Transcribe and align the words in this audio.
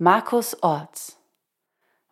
Markus 0.00 0.62
Orts. 0.62 1.18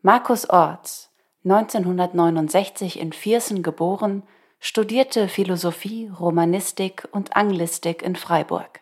Markus 0.02 0.50
Orts, 0.50 1.12
1969 1.44 2.98
in 2.98 3.12
Viersen 3.12 3.62
geboren, 3.62 4.24
studierte 4.58 5.28
Philosophie, 5.28 6.08
Romanistik 6.08 7.06
und 7.12 7.36
Anglistik 7.36 8.02
in 8.02 8.16
Freiburg. 8.16 8.80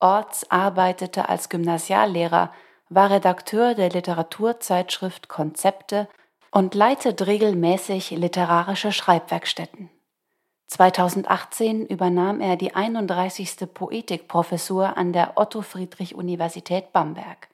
Orts 0.00 0.50
arbeitete 0.50 1.28
als 1.28 1.48
Gymnasiallehrer, 1.48 2.52
war 2.88 3.08
Redakteur 3.08 3.76
der 3.76 3.90
Literaturzeitschrift 3.90 5.28
Konzepte 5.28 6.08
und 6.50 6.74
leitet 6.74 7.24
regelmäßig 7.24 8.10
literarische 8.10 8.90
Schreibwerkstätten. 8.90 9.90
2018 10.66 11.86
übernahm 11.86 12.40
er 12.40 12.56
die 12.56 12.74
31. 12.74 13.72
Poetikprofessur 13.72 14.96
an 14.96 15.12
der 15.12 15.34
Otto-Friedrich-Universität 15.36 16.92
Bamberg. 16.92 17.48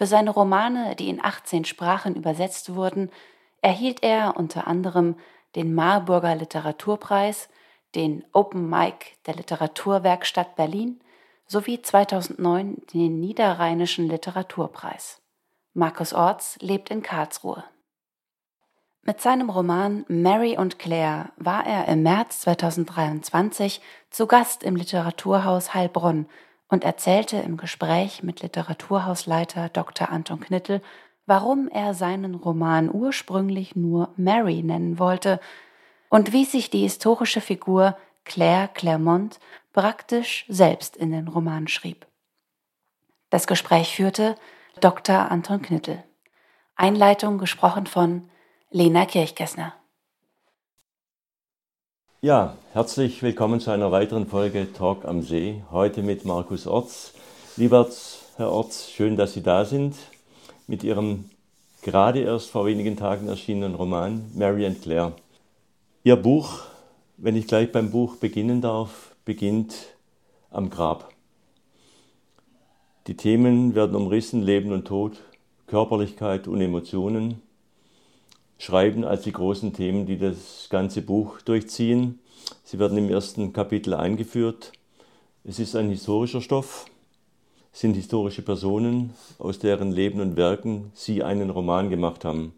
Für 0.00 0.06
seine 0.06 0.30
Romane, 0.30 0.96
die 0.96 1.10
in 1.10 1.22
18 1.22 1.66
Sprachen 1.66 2.16
übersetzt 2.16 2.74
wurden, 2.74 3.10
erhielt 3.60 4.02
er 4.02 4.34
unter 4.38 4.66
anderem 4.66 5.16
den 5.56 5.74
Marburger 5.74 6.34
Literaturpreis, 6.34 7.50
den 7.94 8.24
Open 8.32 8.70
Mic 8.70 9.18
der 9.26 9.34
Literaturwerkstatt 9.34 10.56
Berlin 10.56 11.00
sowie 11.46 11.82
2009 11.82 12.78
den 12.94 13.20
Niederrheinischen 13.20 14.08
Literaturpreis. 14.08 15.20
Markus 15.74 16.14
Orts 16.14 16.56
lebt 16.62 16.88
in 16.88 17.02
Karlsruhe. 17.02 17.62
Mit 19.02 19.20
seinem 19.20 19.50
Roman 19.50 20.06
Mary 20.08 20.56
und 20.56 20.78
Claire 20.78 21.30
war 21.36 21.66
er 21.66 21.88
im 21.88 22.02
März 22.02 22.40
2023 22.40 23.82
zu 24.08 24.26
Gast 24.26 24.62
im 24.62 24.76
Literaturhaus 24.76 25.74
Heilbronn 25.74 26.26
und 26.70 26.84
erzählte 26.84 27.36
im 27.36 27.56
Gespräch 27.56 28.22
mit 28.22 28.42
Literaturhausleiter 28.42 29.68
Dr. 29.68 30.10
Anton 30.10 30.40
Knittel, 30.40 30.80
warum 31.26 31.68
er 31.68 31.94
seinen 31.94 32.36
Roman 32.36 32.92
ursprünglich 32.92 33.76
nur 33.76 34.14
Mary 34.16 34.62
nennen 34.62 34.98
wollte 34.98 35.40
und 36.08 36.32
wie 36.32 36.44
sich 36.44 36.70
die 36.70 36.82
historische 36.82 37.40
Figur 37.40 37.96
Claire 38.24 38.68
Claremont 38.72 39.40
praktisch 39.72 40.44
selbst 40.48 40.96
in 40.96 41.10
den 41.10 41.28
Roman 41.28 41.68
schrieb. 41.68 42.06
Das 43.30 43.46
Gespräch 43.46 43.94
führte 43.94 44.36
Dr. 44.80 45.30
Anton 45.30 45.62
Knittel. 45.62 46.02
Einleitung 46.74 47.38
gesprochen 47.38 47.86
von 47.86 48.30
Lena 48.70 49.04
Kirchgessner. 49.06 49.74
Ja, 52.22 52.58
herzlich 52.74 53.22
willkommen 53.22 53.60
zu 53.60 53.70
einer 53.70 53.92
weiteren 53.92 54.26
Folge 54.26 54.70
Talk 54.74 55.06
am 55.06 55.22
See. 55.22 55.62
Heute 55.70 56.02
mit 56.02 56.26
Markus 56.26 56.66
Orts. 56.66 57.14
Lieber 57.56 57.88
Herr 58.36 58.52
Orts, 58.52 58.90
schön, 58.90 59.16
dass 59.16 59.32
Sie 59.32 59.42
da 59.42 59.64
sind 59.64 59.96
mit 60.66 60.84
Ihrem 60.84 61.30
gerade 61.80 62.20
erst 62.20 62.50
vor 62.50 62.66
wenigen 62.66 62.98
Tagen 62.98 63.26
erschienenen 63.26 63.74
Roman 63.74 64.30
Mary 64.34 64.66
and 64.66 64.82
Claire. 64.82 65.14
Ihr 66.04 66.16
Buch, 66.16 66.64
wenn 67.16 67.36
ich 67.36 67.46
gleich 67.46 67.72
beim 67.72 67.90
Buch 67.90 68.16
beginnen 68.16 68.60
darf, 68.60 69.16
beginnt 69.24 69.74
am 70.50 70.68
Grab. 70.68 71.14
Die 73.06 73.16
Themen 73.16 73.74
werden 73.74 73.96
umrissen, 73.96 74.42
Leben 74.42 74.72
und 74.72 74.86
Tod, 74.86 75.22
Körperlichkeit 75.66 76.48
und 76.48 76.60
Emotionen. 76.60 77.40
Schreiben 78.60 79.04
als 79.04 79.22
die 79.22 79.32
großen 79.32 79.72
Themen, 79.72 80.04
die 80.04 80.18
das 80.18 80.66
ganze 80.68 81.00
Buch 81.00 81.40
durchziehen. 81.40 82.18
Sie 82.62 82.78
werden 82.78 82.98
im 82.98 83.08
ersten 83.08 83.54
Kapitel 83.54 83.94
eingeführt. 83.94 84.72
Es 85.44 85.58
ist 85.58 85.74
ein 85.74 85.88
historischer 85.88 86.42
Stoff, 86.42 86.84
es 87.72 87.80
sind 87.80 87.94
historische 87.94 88.42
Personen, 88.42 89.14
aus 89.38 89.60
deren 89.60 89.92
Leben 89.92 90.20
und 90.20 90.36
Werken 90.36 90.92
Sie 90.94 91.22
einen 91.22 91.48
Roman 91.48 91.88
gemacht 91.88 92.22
haben. 92.26 92.52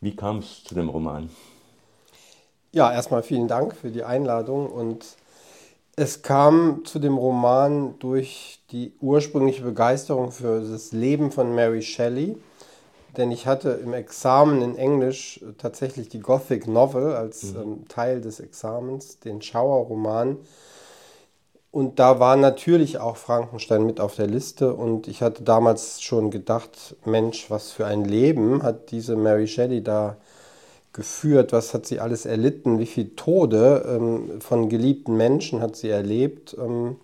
Wie 0.00 0.16
kam 0.16 0.38
es 0.38 0.64
zu 0.64 0.74
dem 0.74 0.88
Roman? 0.88 1.28
Ja, 2.72 2.90
erstmal 2.90 3.22
vielen 3.22 3.48
Dank 3.48 3.76
für 3.76 3.90
die 3.90 4.02
Einladung 4.02 4.66
und 4.66 5.04
es 5.94 6.22
kam 6.22 6.86
zu 6.86 6.98
dem 6.98 7.18
Roman 7.18 7.98
durch 7.98 8.60
die 8.70 8.94
ursprüngliche 9.02 9.62
Begeisterung 9.62 10.32
für 10.32 10.62
das 10.62 10.92
Leben 10.92 11.30
von 11.30 11.54
Mary 11.54 11.82
Shelley 11.82 12.38
denn 13.16 13.30
ich 13.30 13.46
hatte 13.46 13.70
im 13.70 13.92
Examen 13.92 14.62
in 14.62 14.76
Englisch 14.76 15.40
tatsächlich 15.58 16.08
die 16.08 16.20
Gothic 16.20 16.66
Novel 16.66 17.14
als 17.14 17.54
mhm. 17.54 17.60
ähm, 17.60 17.88
Teil 17.88 18.20
des 18.20 18.40
Examens, 18.40 19.18
den 19.20 19.42
Schauerroman. 19.42 20.38
Und 21.70 21.98
da 21.98 22.20
war 22.20 22.36
natürlich 22.36 22.98
auch 22.98 23.16
Frankenstein 23.16 23.84
mit 23.84 23.98
auf 23.98 24.14
der 24.14 24.28
Liste. 24.28 24.74
Und 24.74 25.08
ich 25.08 25.22
hatte 25.22 25.42
damals 25.42 26.00
schon 26.02 26.30
gedacht, 26.30 26.94
Mensch, 27.04 27.50
was 27.50 27.72
für 27.72 27.86
ein 27.86 28.04
Leben 28.04 28.62
hat 28.62 28.92
diese 28.92 29.16
Mary 29.16 29.48
Shelley 29.48 29.82
da 29.82 30.16
geführt, 30.92 31.52
was 31.52 31.74
hat 31.74 31.86
sie 31.86 31.98
alles 31.98 32.26
erlitten, 32.26 32.78
wie 32.78 32.86
viele 32.86 33.16
Tode 33.16 33.84
ähm, 33.88 34.40
von 34.40 34.68
geliebten 34.68 35.16
Menschen 35.16 35.60
hat 35.60 35.74
sie 35.74 35.90
erlebt. 35.90 36.56
Ähm, 36.58 36.96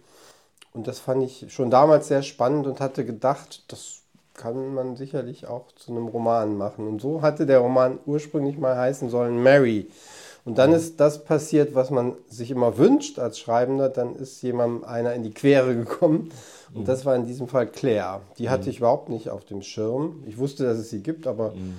und 0.72 0.86
das 0.86 1.00
fand 1.00 1.24
ich 1.24 1.52
schon 1.52 1.70
damals 1.70 2.08
sehr 2.08 2.22
spannend 2.22 2.66
und 2.66 2.78
hatte 2.78 3.04
gedacht, 3.04 3.64
das 3.72 3.99
kann 4.40 4.74
man 4.74 4.96
sicherlich 4.96 5.46
auch 5.46 5.70
zu 5.72 5.92
einem 5.92 6.08
Roman 6.08 6.56
machen. 6.56 6.88
Und 6.88 7.02
so 7.02 7.20
hatte 7.20 7.44
der 7.44 7.58
Roman 7.58 7.98
ursprünglich 8.06 8.56
mal 8.58 8.76
heißen 8.76 9.10
sollen 9.10 9.42
Mary. 9.42 9.88
Und 10.46 10.56
dann 10.56 10.72
ist 10.72 10.98
das 10.98 11.24
passiert, 11.24 11.74
was 11.74 11.90
man 11.90 12.14
sich 12.26 12.50
immer 12.50 12.78
wünscht 12.78 13.18
als 13.18 13.38
Schreibender. 13.38 13.90
Dann 13.90 14.16
ist 14.16 14.40
jemand 14.42 14.84
einer 14.84 15.12
in 15.12 15.22
die 15.22 15.32
Quere 15.32 15.76
gekommen. 15.76 16.30
Und 16.72 16.88
das 16.88 17.04
war 17.04 17.14
in 17.16 17.26
diesem 17.26 17.48
Fall 17.48 17.66
Claire. 17.66 18.22
Die 18.38 18.48
hatte 18.48 18.64
mhm. 18.64 18.70
ich 18.70 18.78
überhaupt 18.78 19.10
nicht 19.10 19.28
auf 19.28 19.44
dem 19.44 19.60
Schirm. 19.60 20.24
Ich 20.26 20.38
wusste, 20.38 20.64
dass 20.64 20.78
es 20.78 20.88
sie 20.88 21.02
gibt, 21.02 21.26
aber 21.26 21.50
mhm. 21.50 21.74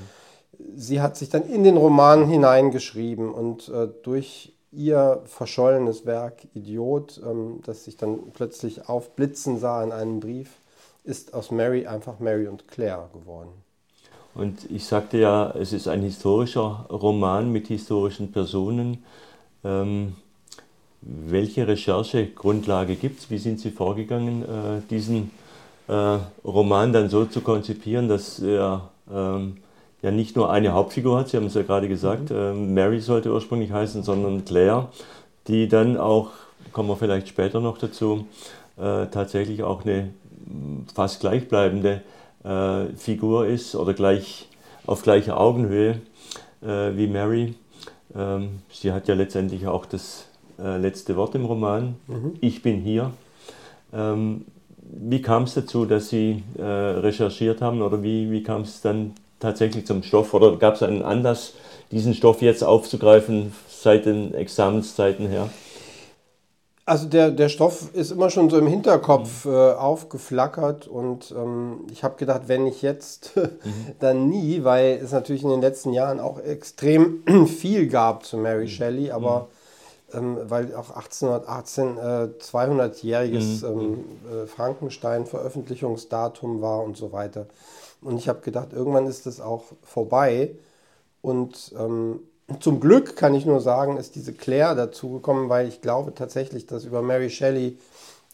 sie 0.76 1.02
hat 1.02 1.18
sich 1.18 1.30
dann 1.30 1.50
in 1.50 1.64
den 1.64 1.78
Roman 1.78 2.28
hineingeschrieben. 2.28 3.34
Und 3.34 3.70
äh, 3.70 3.88
durch 4.04 4.54
ihr 4.72 5.24
verschollenes 5.26 6.06
Werk 6.06 6.44
Idiot, 6.54 7.20
ähm, 7.26 7.62
das 7.66 7.86
sich 7.86 7.98
dann 7.98 8.32
plötzlich 8.34 8.88
aufblitzen 8.88 9.58
sah 9.58 9.84
in 9.84 9.92
einem 9.92 10.20
Brief, 10.20 10.50
ist 11.04 11.34
aus 11.34 11.52
Mary 11.52 11.88
einfach 11.88 12.20
Mary 12.20 12.48
und 12.48 12.68
Claire 12.68 13.10
geworden. 13.14 13.52
Und 14.34 14.70
ich 14.72 14.86
sagte 14.86 15.18
ja, 15.18 15.52
es 15.52 15.74
ist 15.74 15.88
ein 15.88 16.02
historischer 16.02 16.86
Roman 16.90 17.52
mit 17.52 17.68
historischen 17.68 18.32
Personen. 18.32 19.04
Ähm, 19.64 20.16
welche 21.02 21.68
Recherchegrundlage 21.68 22.96
gibt 22.96 23.20
es? 23.20 23.30
Wie 23.30 23.40
sind 23.40 23.60
Sie 23.60 23.72
vorgegangen, 23.72 24.44
äh, 24.44 24.82
diesen 24.90 25.32
äh, 25.88 26.20
Roman 26.46 26.94
dann 26.94 27.10
so 27.10 27.26
zu 27.26 27.42
konzipieren, 27.42 28.08
dass 28.08 28.40
er 28.40 28.90
ähm, 29.12 29.58
ja 30.02 30.12
nicht 30.12 30.36
nur 30.36 30.52
eine 30.52 30.74
Hauptfigur 30.74 31.18
hat, 31.18 31.30
Sie 31.30 31.38
haben 31.38 31.48
es 31.48 31.56
ja 31.56 31.64
gerade 31.64 31.88
gesagt, 31.88 32.30
mhm. 32.30 32.36
äh, 32.36 32.54
Mary 32.54 33.00
sollte 33.02 33.34
ursprünglich 33.34 33.72
heißen, 33.72 34.04
sondern 34.04 34.46
Claire, 34.46 34.90
die 35.48 35.68
dann 35.68 35.98
auch, 35.98 36.32
kommen 36.72 36.88
wir 36.88 36.96
vielleicht 36.96 37.28
später 37.28 37.60
noch 37.60 37.78
dazu, 37.78 38.28
äh, 38.78 39.08
tatsächlich 39.08 39.64
auch 39.64 39.84
eine 39.84 40.12
fast 40.94 41.20
gleichbleibende 41.20 42.02
äh, 42.44 42.86
Figur 42.96 43.48
ist 43.48 43.76
oder 43.76 43.94
gleich 43.94 44.48
auf 44.86 45.04
gleicher 45.04 45.40
Augenhöhe 45.40 46.02
äh, 46.62 46.96
wie 46.96 47.08
Mary. 47.08 47.56
Ähm, 48.16 48.60
sie 48.72 48.92
hat 48.92 49.08
ja 49.08 49.16
letztendlich 49.16 49.68
auch 49.68 49.86
das 49.86 50.28
äh, 50.60 50.78
letzte 50.78 51.16
Wort 51.16 51.36
im 51.36 51.46
Roman. 51.46 51.96
Mhm. 52.08 52.34
Ich 52.42 52.62
bin 52.62 52.82
hier. 52.82 53.12
Ähm, 53.94 54.46
wie 54.78 55.22
kam 55.22 55.44
es 55.44 55.54
dazu, 55.54 55.86
dass 55.86 56.10
Sie 56.10 56.44
äh, 56.58 56.64
recherchiert 56.64 57.62
haben 57.62 57.82
oder 57.82 58.04
wie, 58.04 58.30
wie 58.32 58.44
kam 58.44 58.62
es 58.62 58.82
dann 58.82 59.14
tatsächlich 59.40 59.86
zum 59.86 60.04
Stoff 60.04 60.34
oder 60.34 60.58
gab 60.58 60.76
es 60.76 60.84
einen 60.84 61.02
Anlass, 61.02 61.54
diesen 61.92 62.14
Stoff 62.14 62.42
jetzt 62.42 62.64
aufzugreifen 62.64 63.54
seit 63.70 64.06
den 64.06 64.34
Examenszeiten 64.34 65.28
her? 65.28 65.50
Also 66.92 67.08
der, 67.08 67.32
der 67.32 67.48
Stoff 67.48 67.94
ist 67.94 68.12
immer 68.12 68.30
schon 68.30 68.50
so 68.50 68.58
im 68.58 68.68
Hinterkopf 68.68 69.46
mhm. 69.46 69.54
äh, 69.54 69.72
aufgeflackert 69.76 70.90
und 70.90 71.32
ähm, 71.32 71.86
ich 71.90 72.04
habe 72.04 72.18
gedacht, 72.18 72.42
wenn 72.48 72.66
nicht 72.66 72.82
jetzt, 72.82 73.38
mhm. 73.38 73.62
dann 74.02 74.28
nie, 74.28 74.66
weil 74.66 75.00
es 75.02 75.14
natürlich 75.14 75.44
in 75.44 75.52
den 75.52 75.62
letzten 75.62 75.94
Jahren 75.94 76.20
auch 76.20 76.38
extrem 76.38 77.24
viel 77.48 77.88
gab 77.88 78.26
zu 78.26 78.36
Mary 78.36 78.66
mhm. 78.66 78.68
Shelley, 78.68 79.12
aber 79.12 79.48
ähm, 80.14 80.38
weil 80.50 80.76
auch 80.76 80.90
1818 80.90 81.98
äh, 81.98 82.28
200-jähriges 82.42 83.66
Mhm. 83.66 83.80
ähm, 83.80 84.04
äh, 84.30 84.46
Frankenstein-Veröffentlichungsdatum 84.48 86.62
war 86.62 86.84
und 86.84 86.98
so 86.98 87.14
weiter. 87.14 87.46
Und 88.02 88.18
ich 88.18 88.28
habe 88.28 88.42
gedacht, 88.42 88.74
irgendwann 88.74 89.08
ist 89.08 89.26
das 89.26 89.40
auch 89.40 89.64
vorbei. 89.82 90.58
Und 91.22 91.74
ähm, 91.80 92.20
zum 92.60 92.80
Glück 92.80 93.16
kann 93.16 93.34
ich 93.34 93.46
nur 93.46 93.62
sagen, 93.62 93.98
ist 93.98 94.16
diese 94.16 94.34
Claire 94.34 94.76
dazugekommen, 94.76 95.50
weil 95.50 95.68
ich 95.68 95.82
glaube 95.82 96.14
tatsächlich, 96.14 96.66
dass 96.66 96.86
über 96.86 97.02
Mary 97.02 97.30
Shelley 97.30 97.78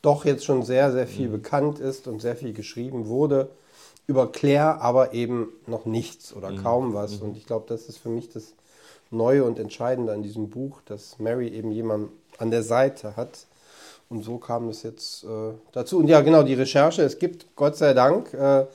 doch 0.01 0.25
jetzt 0.25 0.45
schon 0.45 0.63
sehr, 0.63 0.91
sehr 0.91 1.07
viel 1.07 1.29
bekannt 1.29 1.79
ist 1.79 2.07
und 2.07 2.21
sehr 2.21 2.35
viel 2.35 2.53
geschrieben 2.53 3.07
wurde. 3.07 3.49
Über 4.05 4.31
Claire 4.31 4.81
aber 4.81 5.13
eben 5.13 5.49
noch 5.65 5.85
nichts 5.85 6.33
oder 6.33 6.53
kaum 6.53 6.93
was. 6.93 7.17
Und 7.17 7.35
ich 7.35 7.45
glaube, 7.45 7.65
das 7.67 7.87
ist 7.87 7.97
für 7.97 8.09
mich 8.09 8.29
das 8.29 8.53
Neue 9.11 9.43
und 9.43 9.59
Entscheidende 9.59 10.13
an 10.13 10.23
diesem 10.23 10.49
Buch, 10.49 10.81
dass 10.85 11.19
Mary 11.19 11.49
eben 11.49 11.71
jemand 11.71 12.11
an 12.37 12.51
der 12.51 12.63
Seite 12.63 13.15
hat. 13.15 13.47
Und 14.09 14.23
so 14.23 14.37
kam 14.37 14.69
es 14.69 14.83
jetzt 14.83 15.23
äh, 15.25 15.53
dazu. 15.73 15.97
Und 15.97 16.07
ja, 16.07 16.21
genau, 16.21 16.43
die 16.43 16.53
Recherche. 16.53 17.01
Es 17.01 17.19
gibt 17.19 17.55
Gott 17.55 17.75
sei 17.75 17.93
Dank 17.93 18.33
äh, 18.33 18.65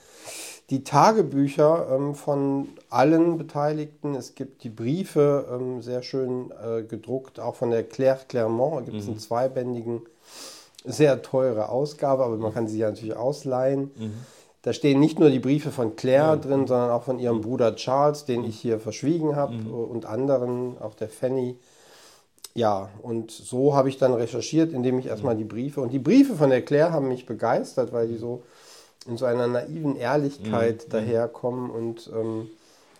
die 0.73 0.85
Tagebücher 0.85 1.87
ähm, 1.93 2.15
von 2.15 2.69
allen 2.89 3.37
Beteiligten. 3.37 4.15
Es 4.15 4.35
gibt 4.35 4.65
die 4.65 4.71
Briefe, 4.71 5.47
ähm, 5.53 5.83
sehr 5.83 6.03
schön 6.03 6.51
äh, 6.51 6.83
gedruckt, 6.83 7.39
auch 7.39 7.57
von 7.57 7.71
der 7.71 7.85
Claire 7.85 8.21
Clermont. 8.27 8.77
Da 8.77 8.81
gibt 8.91 8.97
es 9.03 9.07
einen 9.07 9.19
zweibändigen, 9.19 10.01
sehr 10.87 11.21
teure 11.21 11.69
Ausgabe, 11.69 12.25
aber 12.25 12.39
man 12.39 12.55
kann 12.55 12.69
sie 12.69 12.79
ja 12.79 12.89
natürlich 12.89 13.15
ausleihen. 13.15 13.91
Da 14.63 14.73
stehen 14.73 14.99
nicht 14.99 15.19
nur 15.19 15.29
die 15.29 15.41
Briefe 15.41 15.71
von 15.71 15.95
Claire 15.95 16.39
drin, 16.39 16.67
sondern 16.67 16.91
auch 16.91 17.03
von 17.03 17.19
ihrem 17.19 17.43
Bruder 17.43 17.77
Charles, 17.77 18.25
den 18.25 18.43
ich 18.43 18.59
hier 18.59 18.81
verschwiegen 18.81 19.37
habe, 19.37 19.55
und 19.71 20.07
anderen, 20.07 20.79
auch 20.81 20.95
der 20.95 21.09
Fanny. 21.09 21.59
Ja, 22.55 22.89
und 23.03 23.31
so 23.31 23.75
habe 23.75 23.89
ich 23.89 23.99
dann 23.99 24.15
recherchiert, 24.15 24.73
indem 24.73 24.99
ich 24.99 25.07
erstmal 25.07 25.37
die 25.37 25.45
Briefe 25.45 25.81
und 25.81 25.93
die 25.93 25.99
Briefe 25.99 26.35
von 26.35 26.49
der 26.49 26.63
Claire 26.63 26.93
haben 26.93 27.09
mich 27.09 27.27
begeistert, 27.27 27.93
weil 27.93 28.09
die 28.09 28.17
so 28.17 28.43
in 29.07 29.17
so 29.17 29.25
einer 29.25 29.47
naiven 29.47 29.97
Ehrlichkeit 29.97 30.93
daherkommen 30.93 31.71
und 31.71 32.11
ähm, 32.15 32.49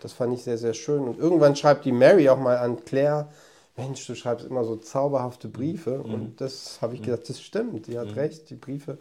das 0.01 0.13
fand 0.13 0.33
ich 0.33 0.43
sehr, 0.43 0.57
sehr 0.57 0.73
schön. 0.73 1.03
Und 1.03 1.17
irgendwann 1.17 1.55
schreibt 1.55 1.85
die 1.85 1.93
Mary 1.93 2.27
auch 2.29 2.39
mal 2.39 2.57
an 2.57 2.83
Claire, 2.83 3.29
Mensch, 3.77 4.05
du 4.05 4.15
schreibst 4.15 4.45
immer 4.45 4.65
so 4.65 4.75
zauberhafte 4.75 5.47
Briefe 5.47 6.01
und 6.01 6.41
das 6.41 6.79
habe 6.81 6.95
ich 6.95 7.01
gedacht, 7.01 7.27
das 7.27 7.41
stimmt, 7.41 7.87
die 7.87 7.97
hat 7.97 8.15
recht, 8.15 8.49
die 8.49 8.55
Briefe. 8.55 8.97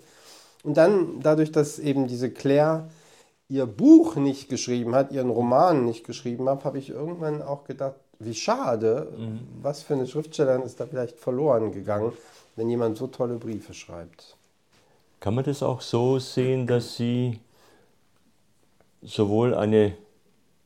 Und 0.63 0.77
dann 0.77 1.21
dadurch, 1.21 1.53
dass 1.53 1.79
eben 1.79 2.07
diese 2.07 2.31
Claire 2.31 2.89
ihr 3.49 3.67
Buch 3.67 4.17
nicht 4.17 4.49
geschrieben 4.49 4.95
hat, 4.95 5.13
ihren 5.13 5.29
Roman 5.29 5.85
nicht 5.85 6.07
geschrieben 6.07 6.49
hat, 6.49 6.65
habe 6.65 6.79
ich 6.79 6.89
irgendwann 6.89 7.43
auch 7.43 7.65
gedacht, 7.65 7.97
wie 8.19 8.35
schade, 8.35 9.09
was 9.61 9.83
für 9.83 9.95
eine 9.95 10.07
Schriftstellerin 10.07 10.63
ist 10.63 10.81
da 10.81 10.87
vielleicht 10.87 11.19
verloren 11.19 11.73
gegangen, 11.73 12.13
wenn 12.57 12.71
jemand 12.71 12.97
so 12.97 13.09
tolle 13.09 13.37
Briefe 13.37 13.75
schreibt. 13.75 14.37
Kann 15.23 15.37
man 15.37 15.45
das 15.45 15.63
auch 15.63 15.83
so 15.83 16.19
sehen, 16.19 16.67
dass 16.67 16.97
Sie 16.97 17.39
sowohl 19.03 19.55
eine 19.55 19.95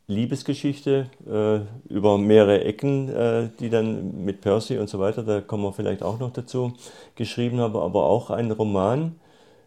Liebesgeschichte 0.06 1.11
äh, 1.26 1.93
über 1.93 2.17
mehrere 2.17 2.64
Ecken, 2.64 3.11
äh, 3.11 3.50
die 3.61 3.69
dann 3.69 4.25
mit 4.25 4.41
Percy 4.41 4.79
und 4.79 4.88
so 4.88 4.99
weiter, 4.99 5.23
da 5.25 5.43
kommen 5.43 5.62
wir 5.62 5.75
vielleicht 5.75 6.03
auch 6.03 6.19
noch 6.19 6.32
dazu, 6.32 6.73
geschrieben 7.17 7.61
haben, 7.61 7.76
aber 7.76 8.05
auch 8.05 8.31
einen 8.31 8.50
Roman 8.50 9.20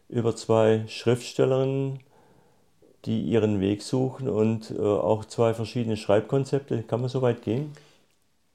über 0.08 0.36
zwei 0.36 0.86
Schriftstellerinnen, 0.88 2.00
die 3.06 3.22
ihren 3.22 3.60
Weg 3.60 3.84
suchen 3.84 4.28
und 4.28 4.72
äh, 4.72 4.82
auch 4.82 5.24
zwei 5.24 5.54
verschiedene 5.54 5.98
Schreibkonzepte. 5.98 6.82
Kann 6.82 7.02
man 7.02 7.10
so 7.12 7.22
weit 7.22 7.44
gehen? 7.44 7.74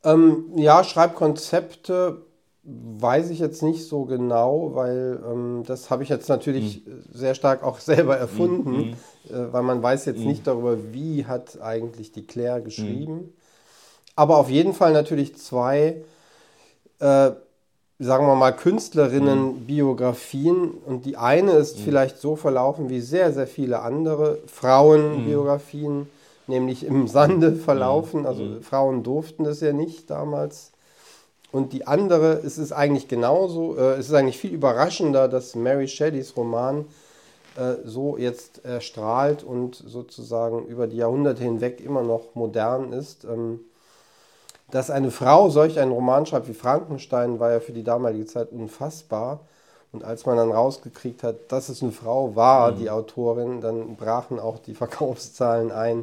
Ähm, 0.02 0.46
ja, 0.56 0.82
Schreibkonzepte 0.82 2.22
weiß 2.66 3.30
ich 3.30 3.38
jetzt 3.40 3.62
nicht 3.62 3.86
so 3.86 4.04
genau, 4.04 4.70
weil 4.74 5.20
ähm, 5.30 5.64
das 5.66 5.90
habe 5.90 6.02
ich 6.02 6.08
jetzt 6.08 6.28
natürlich 6.28 6.82
sehr 7.12 7.34
stark 7.34 7.62
auch 7.62 7.78
selber 7.80 8.16
erfunden, 8.16 8.96
äh, 9.28 9.52
weil 9.52 9.62
man 9.62 9.82
weiß 9.82 10.06
jetzt 10.06 10.24
nicht 10.24 10.46
darüber, 10.46 10.78
wie 10.92 11.26
hat 11.26 11.60
eigentlich 11.60 12.12
die 12.12 12.26
Claire 12.26 12.62
geschrieben. 12.62 13.34
Aber 14.16 14.38
auf 14.38 14.48
jeden 14.48 14.72
Fall 14.72 14.92
natürlich 14.92 15.36
zwei, 15.36 16.02
äh, 17.00 17.32
sagen 17.98 18.26
wir 18.26 18.36
mal, 18.36 18.52
Künstlerinnen-Biografien. 18.52 20.70
Und 20.70 21.04
die 21.04 21.16
eine 21.16 21.50
ist 21.52 21.80
vielleicht 21.80 22.18
so 22.18 22.36
verlaufen 22.36 22.90
wie 22.90 23.00
sehr, 23.00 23.32
sehr 23.32 23.48
viele 23.48 23.82
andere 23.82 24.38
Frauenbiografien, 24.46 26.08
nämlich 26.46 26.86
im 26.86 27.08
Sande 27.08 27.56
verlaufen. 27.56 28.24
Also 28.24 28.60
Frauen 28.62 29.02
durften 29.02 29.42
das 29.44 29.60
ja 29.60 29.72
nicht 29.72 30.10
damals. 30.10 30.73
Und 31.54 31.72
die 31.72 31.86
andere, 31.86 32.40
es 32.44 32.58
ist 32.58 32.72
eigentlich 32.72 33.06
genauso, 33.06 33.76
äh, 33.76 33.92
es 33.92 34.08
ist 34.08 34.14
eigentlich 34.14 34.38
viel 34.38 34.52
überraschender, 34.52 35.28
dass 35.28 35.54
Mary 35.54 35.86
Shelleys 35.86 36.36
Roman 36.36 36.84
äh, 37.56 37.74
so 37.84 38.16
jetzt 38.16 38.64
erstrahlt 38.64 39.44
und 39.44 39.76
sozusagen 39.76 40.66
über 40.66 40.88
die 40.88 40.96
Jahrhunderte 40.96 41.44
hinweg 41.44 41.80
immer 41.80 42.02
noch 42.02 42.34
modern 42.34 42.92
ist. 42.92 43.22
Ähm, 43.22 43.60
dass 44.72 44.90
eine 44.90 45.12
Frau 45.12 45.48
solch 45.48 45.78
einen 45.78 45.92
Roman 45.92 46.26
schreibt 46.26 46.48
wie 46.48 46.54
Frankenstein, 46.54 47.38
war 47.38 47.52
ja 47.52 47.60
für 47.60 47.70
die 47.70 47.84
damalige 47.84 48.26
Zeit 48.26 48.50
unfassbar. 48.50 49.38
Und 49.92 50.02
als 50.02 50.26
man 50.26 50.36
dann 50.36 50.50
rausgekriegt 50.50 51.22
hat, 51.22 51.52
dass 51.52 51.68
es 51.68 51.84
eine 51.84 51.92
Frau 51.92 52.34
war, 52.34 52.72
die 52.72 52.90
Autorin, 52.90 53.60
dann 53.60 53.94
brachen 53.94 54.40
auch 54.40 54.58
die 54.58 54.74
Verkaufszahlen 54.74 55.70
ein. 55.70 56.02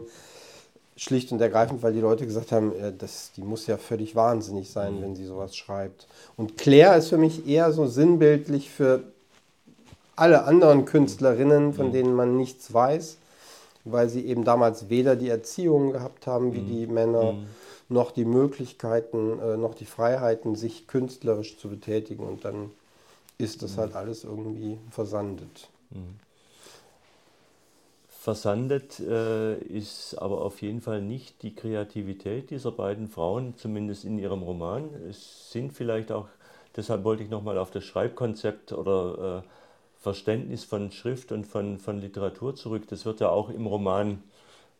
Schlicht 1.02 1.32
und 1.32 1.42
ergreifend, 1.42 1.82
weil 1.82 1.94
die 1.94 2.00
Leute 2.00 2.28
gesagt 2.28 2.52
haben, 2.52 2.76
äh, 2.76 2.94
das, 2.96 3.32
die 3.36 3.42
muss 3.42 3.66
ja 3.66 3.78
völlig 3.78 4.16
wahnsinnig 4.16 4.70
sein, 4.70 5.02
wenn 5.02 5.16
sie 5.16 5.26
sowas 5.26 5.56
schreibt. 5.56 6.06
Und 6.38 6.60
Claire 6.60 6.96
ist 6.96 7.10
für 7.10 7.18
mich 7.18 7.48
eher 7.48 7.74
so 7.74 7.88
sinnbildlich 7.88 8.70
für 8.70 9.02
alle 10.16 10.44
anderen 10.44 10.86
Künstlerinnen, 10.86 11.74
von 11.74 11.92
denen 11.92 12.14
man 12.14 12.38
nichts 12.38 12.72
weiß, 12.72 13.18
weil 13.84 14.10
sie 14.10 14.28
eben 14.28 14.44
damals 14.44 14.90
weder 14.90 15.16
die 15.16 15.30
Erziehung 15.30 15.92
gehabt 15.92 16.28
haben 16.28 16.54
wie 16.54 16.62
die 16.62 16.86
Männer, 16.86 17.34
noch 17.90 18.12
die 18.12 18.26
Möglichkeiten, 18.26 19.40
äh, 19.40 19.58
noch 19.58 19.74
die 19.74 19.86
Freiheiten, 19.86 20.56
sich 20.56 20.86
künstlerisch 20.86 21.58
zu 21.58 21.68
betätigen. 21.68 22.28
Und 22.28 22.46
dann 22.46 22.70
ist 23.40 23.64
das 23.64 23.80
halt 23.80 23.96
alles 23.96 24.24
irgendwie 24.24 24.78
versandet. 24.92 25.68
Versandet 28.22 29.00
äh, 29.00 29.58
ist 29.58 30.14
aber 30.14 30.46
auf 30.46 30.62
jeden 30.62 30.80
Fall 30.80 31.02
nicht 31.02 31.42
die 31.42 31.56
Kreativität 31.56 32.52
dieser 32.52 32.72
beiden 32.72 33.08
Frauen, 33.08 33.58
zumindest 33.58 34.06
in 34.06 34.20
ihrem 34.20 34.44
Roman. 34.44 34.92
Es 35.10 35.52
sind 35.52 35.74
vielleicht 35.74 36.12
auch, 36.12 36.28
deshalb 36.76 37.04
wollte 37.04 37.24
ich 37.24 37.32
nochmal 37.32 37.58
auf 37.58 37.72
das 37.72 37.84
Schreibkonzept 37.84 38.74
oder 38.74 39.44
äh, 39.44 39.50
Verständnis 40.00 40.64
von 40.64 40.92
Schrift 40.92 41.32
und 41.32 41.48
von, 41.48 41.80
von 41.80 42.00
Literatur 42.00 42.54
zurück. 42.54 42.84
Das 42.90 43.06
wird 43.06 43.22
ja 43.22 43.30
auch 43.30 43.50
im 43.50 43.66
Roman 43.66 44.22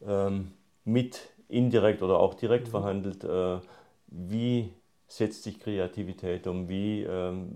ähm, 0.06 0.52
mit 0.86 1.22
indirekt 1.50 2.04
oder 2.04 2.20
auch 2.20 2.36
direkt 2.36 2.68
verhandelt. 2.68 3.24
Äh, 3.24 3.58
wie 4.06 4.70
setzt 5.08 5.42
sich 5.42 5.60
Kreativität 5.60 6.46
um? 6.46 6.70
Wie, 6.70 7.02
ähm, 7.02 7.56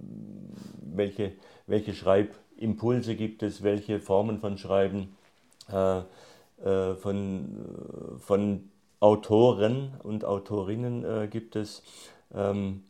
welche, 0.82 1.34
welche 1.68 1.94
Schreibimpulse 1.94 3.16
gibt 3.16 3.44
es? 3.44 3.62
Welche 3.62 4.00
Formen 4.00 4.40
von 4.40 4.58
Schreiben? 4.58 5.16
Äh, 5.72 6.00
äh, 6.64 6.96
von, 6.96 8.18
von 8.20 8.70
Autoren 9.00 9.94
und 10.04 10.26
Autorinnen 10.26 11.04
äh, 11.04 11.28
gibt 11.28 11.56
es. 11.56 11.84
Ähm, 12.34 12.84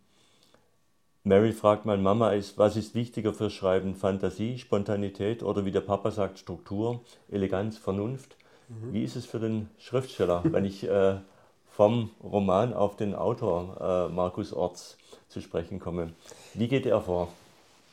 Mary 1.24 1.54
fragt 1.54 1.86
mal, 1.86 1.98
Mama, 1.98 2.32
ist, 2.32 2.60
was 2.60 2.76
ist 2.76 2.94
wichtiger 2.94 3.34
für 3.34 3.50
Schreiben? 3.50 3.96
Fantasie, 3.96 4.60
Spontanität 4.60 5.42
oder 5.42 5.66
wie 5.66 5.72
der 5.72 5.82
Papa 5.82 6.12
sagt, 6.12 6.38
Struktur, 6.38 7.02
Eleganz, 7.30 7.78
Vernunft? 7.80 8.38
Wie 8.94 9.04
ist 9.04 9.16
es 9.16 9.26
für 9.26 9.40
den 9.40 9.70
Schriftsteller, 9.78 10.44
wenn 10.46 10.66
ich 10.66 10.88
äh, 10.88 11.18
vom 11.66 12.12
Roman 12.24 12.74
auf 12.74 12.96
den 12.96 13.16
Autor 13.16 14.08
äh, 14.10 14.14
Markus 14.14 14.54
Orts 14.54 14.98
zu 15.28 15.42
sprechen 15.42 15.80
komme? 15.80 16.14
Wie 16.54 16.68
geht 16.68 16.86
er 16.86 17.02
vor? 17.02 17.30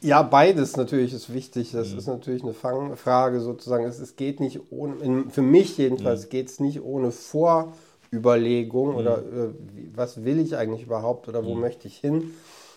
Ja, 0.02 0.22
beides 0.22 0.76
natürlich 0.76 1.14
ist 1.14 1.32
wichtig. 1.32 1.70
Das 1.72 1.92
ist 1.92 2.08
natürlich 2.08 2.42
eine 2.42 2.54
Fangfrage 2.54 3.40
sozusagen. 3.40 3.84
Es, 3.84 4.00
es 4.00 4.16
geht 4.16 4.40
nicht 4.40 4.60
ohne, 4.70 5.30
für 5.30 5.42
mich 5.42 5.78
jedenfalls 5.78 6.28
geht 6.28 6.48
es 6.48 6.58
nicht 6.58 6.82
ohne 6.82 7.12
Vorüberlegung 7.12 8.96
oder 8.96 9.18
äh, 9.18 9.50
was 9.94 10.24
will 10.24 10.40
ich 10.40 10.56
eigentlich 10.56 10.82
überhaupt 10.82 11.28
oder 11.28 11.44
wo 11.44 11.54
möchte 11.54 11.86
ich 11.86 11.98
hin. 11.98 12.32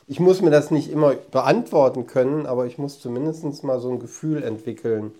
Ich 0.08 0.20
muss 0.20 0.44
mir 0.44 0.52
das 0.52 0.70
nicht 0.70 0.92
immer 0.92 1.16
beantworten 1.32 2.06
können, 2.06 2.46
aber 2.46 2.68
ich 2.68 2.78
muss 2.78 3.00
zumindest 3.00 3.64
mal 3.64 3.80
so 3.80 3.90
ein 3.90 4.00
Gefühl 4.00 4.44
entwickeln. 4.44 5.12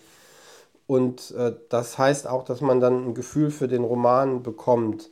Und 0.86 1.34
äh, 1.36 1.54
das 1.70 1.98
heißt 1.98 2.28
auch, 2.28 2.46
dass 2.46 2.62
man 2.62 2.80
dann 2.80 3.08
ein 3.08 3.14
Gefühl 3.16 3.50
für 3.50 3.68
den 3.68 3.84
Roman 3.84 4.44
bekommt. 4.44 5.10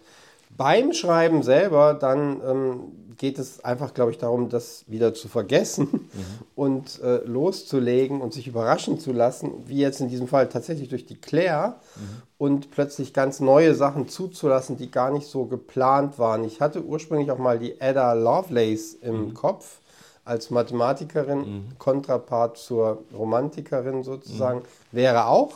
Beim 0.56 0.94
Schreiben 0.94 1.42
selber, 1.42 1.96
dann 1.96 2.42
ähm, 2.48 2.80
geht 3.24 3.40
es 3.40 3.64
einfach, 3.64 3.94
glaube 3.94 4.12
ich, 4.12 4.18
darum, 4.18 4.50
das 4.50 4.84
wieder 4.88 5.14
zu 5.14 5.30
vergessen 5.30 5.88
mhm. 5.94 6.10
und 6.56 7.02
äh, 7.02 7.24
loszulegen 7.24 8.20
und 8.20 8.34
sich 8.34 8.48
überraschen 8.48 9.00
zu 9.00 9.14
lassen, 9.14 9.64
wie 9.66 9.78
jetzt 9.78 10.02
in 10.02 10.10
diesem 10.10 10.28
Fall 10.28 10.50
tatsächlich 10.50 10.90
durch 10.90 11.06
die 11.06 11.16
Claire 11.16 11.78
mhm. 11.96 12.02
und 12.38 12.72
plötzlich 12.72 13.14
ganz 13.14 13.40
neue 13.40 13.76
Sachen 13.76 14.10
zuzulassen, 14.10 14.76
die 14.76 14.92
gar 14.92 15.10
nicht 15.10 15.26
so 15.28 15.46
geplant 15.46 16.20
waren. 16.20 16.44
Ich 16.44 16.60
hatte 16.60 16.84
ursprünglich 16.84 17.32
auch 17.32 17.38
mal 17.38 17.58
die 17.60 17.80
Ada 17.80 18.12
Lovelace 18.12 18.96
im 18.96 19.28
mhm. 19.28 19.34
Kopf 19.34 19.80
als 20.26 20.50
Mathematikerin, 20.50 21.40
mhm. 21.40 21.64
Kontrapart 21.78 22.58
zur 22.58 23.06
Romantikerin 23.18 24.04
sozusagen, 24.04 24.60
mhm. 24.60 24.64
wäre 24.92 25.28
auch 25.28 25.54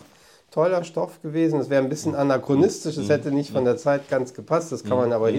toller 0.52 0.86
Stoff 0.86 1.22
gewesen. 1.22 1.60
Es 1.60 1.70
wäre 1.70 1.84
ein 1.84 1.90
bisschen 1.90 2.16
anachronistisch, 2.16 2.96
es 2.96 3.10
hätte 3.10 3.30
nicht 3.32 3.52
von 3.52 3.66
der 3.66 3.76
Zeit 3.76 4.10
ganz 4.10 4.34
gepasst, 4.34 4.72
das 4.72 4.86
kann 4.86 4.98
man 4.98 5.12
aber 5.12 5.32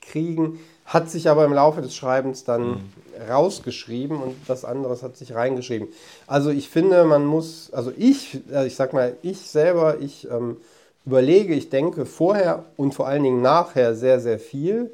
hinkriegen. 0.00 0.58
Hat 0.86 1.08
sich 1.08 1.28
aber 1.28 1.44
im 1.44 1.52
Laufe 1.52 1.82
des 1.82 1.94
Schreibens 1.94 2.44
dann 2.44 2.92
rausgeschrieben 3.28 4.20
und 4.20 4.34
das 4.48 4.64
andere 4.64 5.00
hat 5.00 5.16
sich 5.16 5.34
reingeschrieben. 5.34 5.88
Also 6.26 6.50
ich 6.50 6.68
finde, 6.68 7.04
man 7.04 7.24
muss, 7.24 7.72
also 7.72 7.92
ich, 7.96 8.40
also 8.50 8.66
ich 8.66 8.74
sag 8.74 8.92
mal, 8.92 9.16
ich 9.22 9.38
selber, 9.38 10.00
ich 10.00 10.28
ähm, 10.28 10.56
überlege, 11.06 11.54
ich 11.54 11.70
denke 11.70 12.06
vorher 12.06 12.64
und 12.76 12.92
vor 12.92 13.06
allen 13.06 13.22
Dingen 13.22 13.40
nachher 13.40 13.94
sehr, 13.94 14.18
sehr 14.20 14.40
viel. 14.40 14.90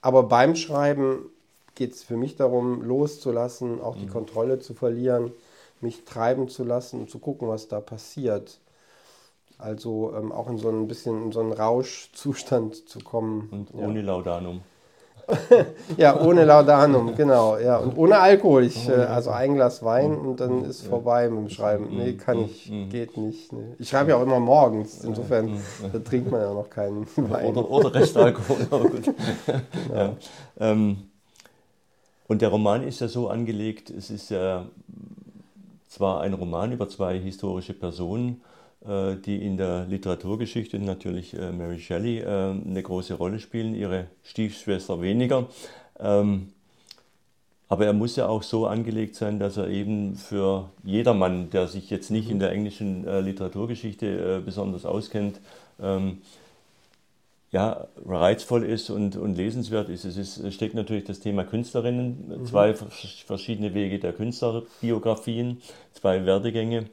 Aber 0.00 0.24
beim 0.24 0.54
Schreiben 0.54 1.30
geht 1.74 1.94
es 1.94 2.04
für 2.04 2.16
mich 2.16 2.36
darum, 2.36 2.82
loszulassen, 2.82 3.80
auch 3.80 3.96
die 3.96 4.06
Kontrolle 4.06 4.60
zu 4.60 4.74
verlieren, 4.74 5.32
mich 5.80 6.04
treiben 6.04 6.48
zu 6.48 6.62
lassen 6.62 7.00
und 7.00 7.10
zu 7.10 7.18
gucken, 7.18 7.48
was 7.48 7.66
da 7.66 7.80
passiert. 7.80 8.60
Also 9.58 10.12
ähm, 10.16 10.32
auch 10.32 10.48
in 10.48 10.58
so 10.58 10.68
ein 10.68 10.88
bisschen 10.88 11.24
in 11.24 11.32
so 11.32 11.40
einen 11.40 11.52
Rauschzustand 11.52 12.88
zu 12.88 13.00
kommen. 13.00 13.48
Und 13.50 13.74
ohne 13.74 14.00
ja. 14.00 14.06
Laudanum. 14.06 14.60
ja, 15.96 16.20
ohne 16.20 16.44
Laudanum, 16.44 17.14
genau. 17.16 17.56
Ja. 17.56 17.78
Und 17.78 17.96
ohne 17.96 18.18
Alkohol. 18.18 18.64
Ich, 18.64 18.88
äh, 18.88 18.92
also 18.92 19.30
ein 19.30 19.54
Glas 19.54 19.82
Wein 19.82 20.16
und 20.16 20.40
dann 20.40 20.64
ist 20.64 20.86
vorbei 20.86 21.28
mit 21.30 21.38
dem 21.38 21.48
Schreiben. 21.48 21.88
Nee, 21.96 22.14
kann 22.14 22.44
ich, 22.44 22.70
geht 22.90 23.16
nicht. 23.16 23.52
Nee. 23.52 23.74
Ich 23.78 23.88
schreibe 23.88 24.10
ja 24.10 24.16
auch 24.16 24.22
immer 24.22 24.40
morgens. 24.40 25.02
Insofern 25.02 25.58
da 25.92 25.98
trinkt 26.00 26.30
man 26.30 26.40
ja 26.40 26.52
noch 26.52 26.68
keinen 26.68 27.06
Wein. 27.16 27.46
Oder, 27.46 27.70
oder 27.70 27.94
Restalkohol, 27.94 28.66
aber 28.70 28.88
gut. 28.88 29.04
Genau. 29.04 29.94
Ja. 29.94 30.16
Ähm, 30.58 31.10
und 32.26 32.42
der 32.42 32.48
Roman 32.48 32.82
ist 32.82 33.00
ja 33.00 33.08
so 33.08 33.28
angelegt, 33.28 33.90
es 33.90 34.10
ist 34.10 34.30
ja 34.30 34.66
zwar 35.88 36.22
ein 36.22 36.34
Roman 36.34 36.72
über 36.72 36.88
zwei 36.88 37.18
historische 37.18 37.74
Personen, 37.74 38.40
die 38.86 39.44
in 39.44 39.56
der 39.56 39.86
Literaturgeschichte 39.86 40.78
natürlich 40.78 41.34
äh, 41.34 41.52
Mary 41.52 41.78
Shelley 41.78 42.18
äh, 42.18 42.26
eine 42.26 42.82
große 42.82 43.14
Rolle 43.14 43.40
spielen, 43.40 43.74
ihre 43.74 44.06
Stiefschwester 44.22 45.00
weniger. 45.00 45.48
Ähm, 45.98 46.48
aber 47.68 47.86
er 47.86 47.92
muss 47.94 48.16
ja 48.16 48.28
auch 48.28 48.42
so 48.42 48.66
angelegt 48.66 49.14
sein, 49.14 49.38
dass 49.38 49.56
er 49.56 49.68
eben 49.68 50.16
für 50.16 50.70
jedermann, 50.84 51.50
der 51.50 51.66
sich 51.66 51.88
jetzt 51.88 52.10
nicht 52.10 52.28
in 52.28 52.38
der 52.38 52.52
englischen 52.52 53.04
Literaturgeschichte 53.24 54.42
besonders 54.44 54.84
auskennt, 54.84 55.40
ähm, 55.82 56.18
ja, 57.54 57.86
reizvoll 58.04 58.64
ist 58.64 58.90
und, 58.90 59.14
und 59.14 59.36
lesenswert 59.36 59.88
ist. 59.88 60.04
Es, 60.04 60.16
ist. 60.16 60.52
steckt 60.52 60.74
natürlich 60.74 61.04
das 61.04 61.20
Thema 61.20 61.44
Künstlerinnen, 61.44 62.40
mhm. 62.40 62.46
zwei 62.46 62.74
verschiedene 62.74 63.74
Wege 63.74 64.00
der 64.00 64.12
Künstlerbiografien, 64.12 65.62
zwei 65.92 66.26
Werdegänge. 66.26 66.86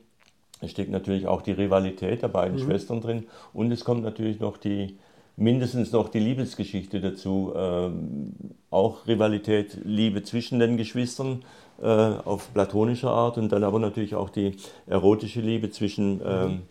Es 0.62 0.72
steckt 0.72 0.92
natürlich 0.92 1.28
auch 1.28 1.42
die 1.42 1.52
Rivalität 1.52 2.22
der 2.22 2.28
beiden 2.28 2.58
mhm. 2.58 2.64
Schwestern 2.66 3.02
drin 3.02 3.26
und 3.54 3.72
es 3.72 3.84
kommt 3.84 4.04
natürlich 4.04 4.40
noch 4.40 4.58
die, 4.58 4.98
mindestens 5.36 5.92
noch 5.92 6.08
die 6.10 6.20
Liebesgeschichte 6.20 7.02
dazu. 7.02 7.52
Ähm, 7.56 8.34
auch 8.70 9.08
Rivalität, 9.08 9.80
Liebe 9.84 10.24
zwischen 10.24 10.60
den 10.60 10.78
Geschwistern 10.78 11.44
äh, 11.82 11.86
auf 11.88 12.54
platonischer 12.54 13.10
Art 13.10 13.38
und 13.40 13.52
dann 13.52 13.64
aber 13.64 13.80
natürlich 13.80 14.14
auch 14.16 14.30
die 14.30 14.56
erotische 14.86 15.42
Liebe 15.42 15.72
zwischen 15.72 16.18
mhm. 16.18 16.24
ähm, 16.26 16.62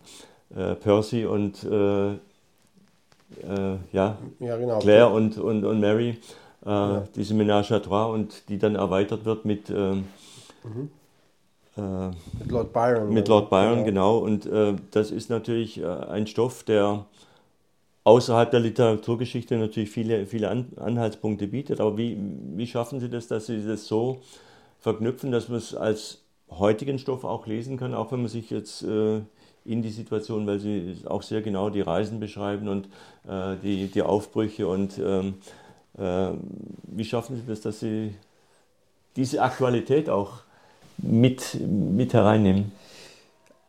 äh, 0.55 0.75
Percy 0.75 1.25
und 1.25 1.63
äh, 1.63 2.11
äh 2.11 2.17
ja, 3.91 4.17
ja 4.39 4.57
genau. 4.57 4.79
Claire 4.79 5.11
und, 5.11 5.37
und, 5.37 5.65
und 5.65 5.79
Mary. 5.81 6.17
Äh, 6.65 6.69
ja. 6.69 7.03
Diese 7.15 7.33
Ménage 7.33 7.71
à 7.73 7.79
trois 7.79 8.05
und 8.13 8.47
die 8.47 8.57
dann 8.57 8.75
erweitert 8.75 9.25
wird 9.25 9.43
mit. 9.43 9.69
Ähm, 9.69 10.05
mhm 10.63 10.89
mit 11.75 12.51
Lord 12.51 12.73
Byron. 12.73 13.13
Mit 13.13 13.27
Lord 13.27 13.49
Byron, 13.49 13.85
genau. 13.85 14.21
genau. 14.21 14.25
Und 14.25 14.45
äh, 14.45 14.75
das 14.91 15.11
ist 15.11 15.29
natürlich 15.29 15.79
äh, 15.79 15.85
ein 15.85 16.27
Stoff, 16.27 16.63
der 16.63 17.05
außerhalb 18.03 18.51
der 18.51 18.59
Literaturgeschichte 18.59 19.57
natürlich 19.57 19.89
viele, 19.89 20.25
viele 20.25 20.49
An 20.49 20.67
Anhaltspunkte 20.75 21.47
bietet. 21.47 21.79
Aber 21.79 21.97
wie, 21.97 22.17
wie 22.55 22.67
schaffen 22.67 22.99
Sie 22.99 23.09
das, 23.09 23.27
dass 23.27 23.45
Sie 23.45 23.65
das 23.65 23.87
so 23.87 24.19
verknüpfen, 24.79 25.31
dass 25.31 25.49
man 25.49 25.59
es 25.59 25.75
als 25.75 26.21
heutigen 26.49 26.99
Stoff 26.99 27.23
auch 27.23 27.47
lesen 27.47 27.77
kann, 27.77 27.93
auch 27.93 28.11
wenn 28.11 28.19
man 28.19 28.29
sich 28.29 28.49
jetzt 28.49 28.83
äh, 28.83 29.21
in 29.63 29.81
die 29.81 29.89
Situation, 29.89 30.47
weil 30.47 30.59
Sie 30.59 30.97
auch 31.05 31.21
sehr 31.21 31.41
genau 31.41 31.69
die 31.69 31.81
Reisen 31.81 32.19
beschreiben 32.19 32.67
und 32.67 32.87
äh, 33.27 33.55
die, 33.63 33.87
die 33.87 34.01
Aufbrüche 34.01 34.67
und 34.67 34.97
ähm, 34.97 35.35
äh, 35.97 36.31
wie 36.83 37.05
schaffen 37.05 37.37
Sie 37.37 37.43
das, 37.47 37.61
dass 37.61 37.79
Sie 37.79 38.15
diese 39.15 39.41
Aktualität 39.41 40.09
auch 40.09 40.39
mit, 40.97 41.57
mit 41.67 42.13
hereinnehmen? 42.13 42.71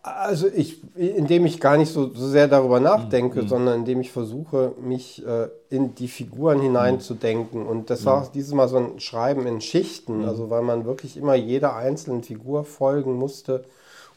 Also 0.05 0.49
ich, 0.49 0.81
indem 0.97 1.47
ich 1.47 1.61
gar 1.61 1.77
nicht 1.77 1.93
so, 1.93 2.13
so 2.13 2.27
sehr 2.27 2.49
darüber 2.49 2.81
nachdenke, 2.81 3.43
mhm. 3.43 3.49
sondern 3.49 3.79
indem 3.81 4.01
ich 4.01 4.11
versuche, 4.11 4.73
mich 4.83 5.25
äh, 5.25 5.49
in 5.71 5.95
die 5.95 6.09
Figuren 6.09 6.61
hineinzudenken. 6.61 7.65
Und 7.65 7.89
das 7.89 8.05
war 8.05 8.23
mhm. 8.23 8.29
dieses 8.35 8.53
Mal 8.53 8.67
so 8.67 8.79
ein 8.79 8.99
Schreiben 8.99 9.47
in 9.47 9.61
Schichten, 9.61 10.23
mhm. 10.23 10.29
also 10.29 10.51
weil 10.51 10.63
man 10.63 10.87
wirklich 10.87 11.17
immer 11.17 11.37
jeder 11.37 11.77
einzelnen 11.77 12.25
Figur 12.25 12.65
folgen 12.65 13.15
musste 13.15 13.65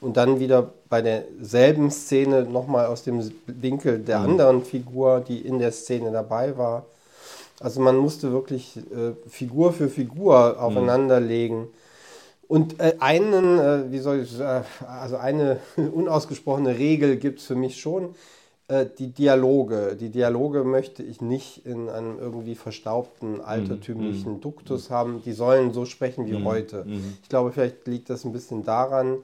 und 0.01 0.17
dann 0.17 0.39
wieder 0.39 0.71
bei 0.89 1.03
derselben 1.03 1.91
Szene 1.91 2.43
nochmal 2.43 2.87
aus 2.87 3.03
dem 3.03 3.21
Winkel 3.45 3.99
der 3.99 4.19
mhm. 4.19 4.25
anderen 4.31 4.63
Figur, 4.63 5.19
die 5.19 5.39
in 5.39 5.59
der 5.59 5.71
Szene 5.71 6.11
dabei 6.11 6.57
war. 6.57 6.87
Also 7.59 7.79
man 7.79 7.95
musste 7.95 8.31
wirklich 8.31 8.77
äh, 8.77 9.13
Figur 9.29 9.71
für 9.71 9.87
Figur 9.87 10.53
mhm. 10.53 10.59
aufeinanderlegen. 10.59 11.67
Und 12.47 12.79
äh, 12.79 12.95
einen, 12.99 13.59
äh, 13.59 13.91
wie 13.91 13.99
soll 13.99 14.21
ich, 14.21 14.39
äh, 14.39 14.61
also 14.87 15.17
eine 15.17 15.59
unausgesprochene 15.77 16.77
Regel 16.77 17.17
gibt 17.17 17.39
es 17.39 17.45
für 17.45 17.55
mich 17.55 17.79
schon, 17.79 18.15
die 18.97 19.11
Dialoge. 19.11 19.95
Die 19.95 20.09
Dialoge 20.09 20.63
möchte 20.63 21.03
ich 21.03 21.21
nicht 21.21 21.67
in 21.67 21.87
einem 21.87 22.17
irgendwie 22.17 22.55
verstaubten, 22.55 23.39
altertümlichen 23.39 24.33
mhm. 24.33 24.41
Duktus 24.41 24.89
haben. 24.89 25.21
Die 25.23 25.33
sollen 25.33 25.71
so 25.71 25.85
sprechen 25.85 26.25
wie 26.25 26.39
mhm. 26.39 26.45
heute. 26.45 26.83
Mhm. 26.83 27.13
Ich 27.21 27.29
glaube, 27.29 27.51
vielleicht 27.51 27.85
liegt 27.85 28.09
das 28.09 28.25
ein 28.25 28.33
bisschen 28.33 28.63
daran, 28.63 29.19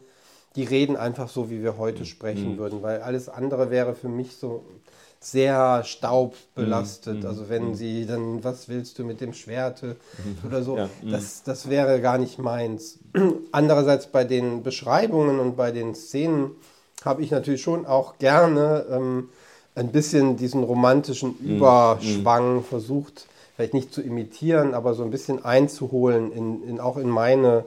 die 0.55 0.63
reden 0.63 0.95
einfach 0.95 1.27
so, 1.27 1.49
wie 1.49 1.63
wir 1.63 1.79
heute 1.79 2.01
mhm. 2.01 2.05
sprechen 2.05 2.51
mhm. 2.51 2.57
würden, 2.59 2.83
weil 2.83 3.01
alles 3.01 3.29
andere 3.29 3.71
wäre 3.71 3.95
für 3.95 4.09
mich 4.09 4.35
so 4.35 4.63
sehr 5.23 5.83
staubbelastet. 5.83 7.21
Mhm. 7.21 7.29
Also 7.29 7.47
wenn 7.47 7.69
mhm. 7.69 7.75
sie 7.75 8.05
dann, 8.07 8.43
was 8.43 8.67
willst 8.67 8.97
du 8.97 9.05
mit 9.05 9.21
dem 9.21 9.33
Schwert 9.33 9.83
mhm. 9.83 9.95
oder 10.45 10.63
so, 10.63 10.77
ja. 10.77 10.89
Mhm. 11.01 11.11
das, 11.11 11.43
das 11.43 11.69
wäre 11.69 12.01
gar 12.01 12.17
nicht 12.17 12.39
meins. 12.39 12.99
Andererseits 13.51 14.07
bei 14.07 14.23
den 14.23 14.63
Beschreibungen 14.63 15.39
und 15.39 15.55
bei 15.55 15.71
den 15.71 15.93
Szenen 15.93 16.51
habe 17.05 17.21
ich 17.21 17.31
natürlich 17.31 17.61
schon 17.61 17.85
auch 17.85 18.17
gerne 18.17 18.85
ähm, 18.89 19.29
ein 19.75 19.91
bisschen 19.91 20.37
diesen 20.37 20.63
romantischen 20.63 21.35
mhm. 21.39 21.57
Überschwang 21.57 22.63
versucht, 22.63 23.27
vielleicht 23.55 23.75
nicht 23.75 23.93
zu 23.93 24.01
imitieren, 24.01 24.73
aber 24.73 24.95
so 24.95 25.03
ein 25.03 25.11
bisschen 25.11 25.45
einzuholen, 25.45 26.31
in, 26.31 26.63
in 26.67 26.79
auch 26.79 26.97
in 26.97 27.09
meine 27.09 27.63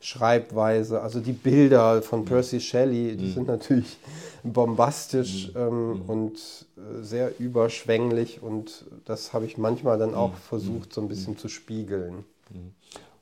Schreibweise. 0.00 1.00
Also 1.00 1.20
die 1.20 1.32
Bilder 1.32 2.02
von 2.02 2.24
Percy 2.24 2.60
Shelley, 2.60 3.16
die 3.16 3.30
sind 3.30 3.48
natürlich 3.48 3.96
bombastisch 4.42 5.50
ähm, 5.56 6.02
und 6.06 6.34
äh, 6.76 7.02
sehr 7.02 7.38
überschwänglich 7.38 8.42
und 8.42 8.84
das 9.04 9.32
habe 9.32 9.46
ich 9.46 9.58
manchmal 9.58 9.98
dann 9.98 10.14
auch 10.14 10.34
versucht 10.34 10.92
so 10.92 11.00
ein 11.00 11.08
bisschen 11.08 11.36
zu 11.38 11.48
spiegeln. 11.48 12.24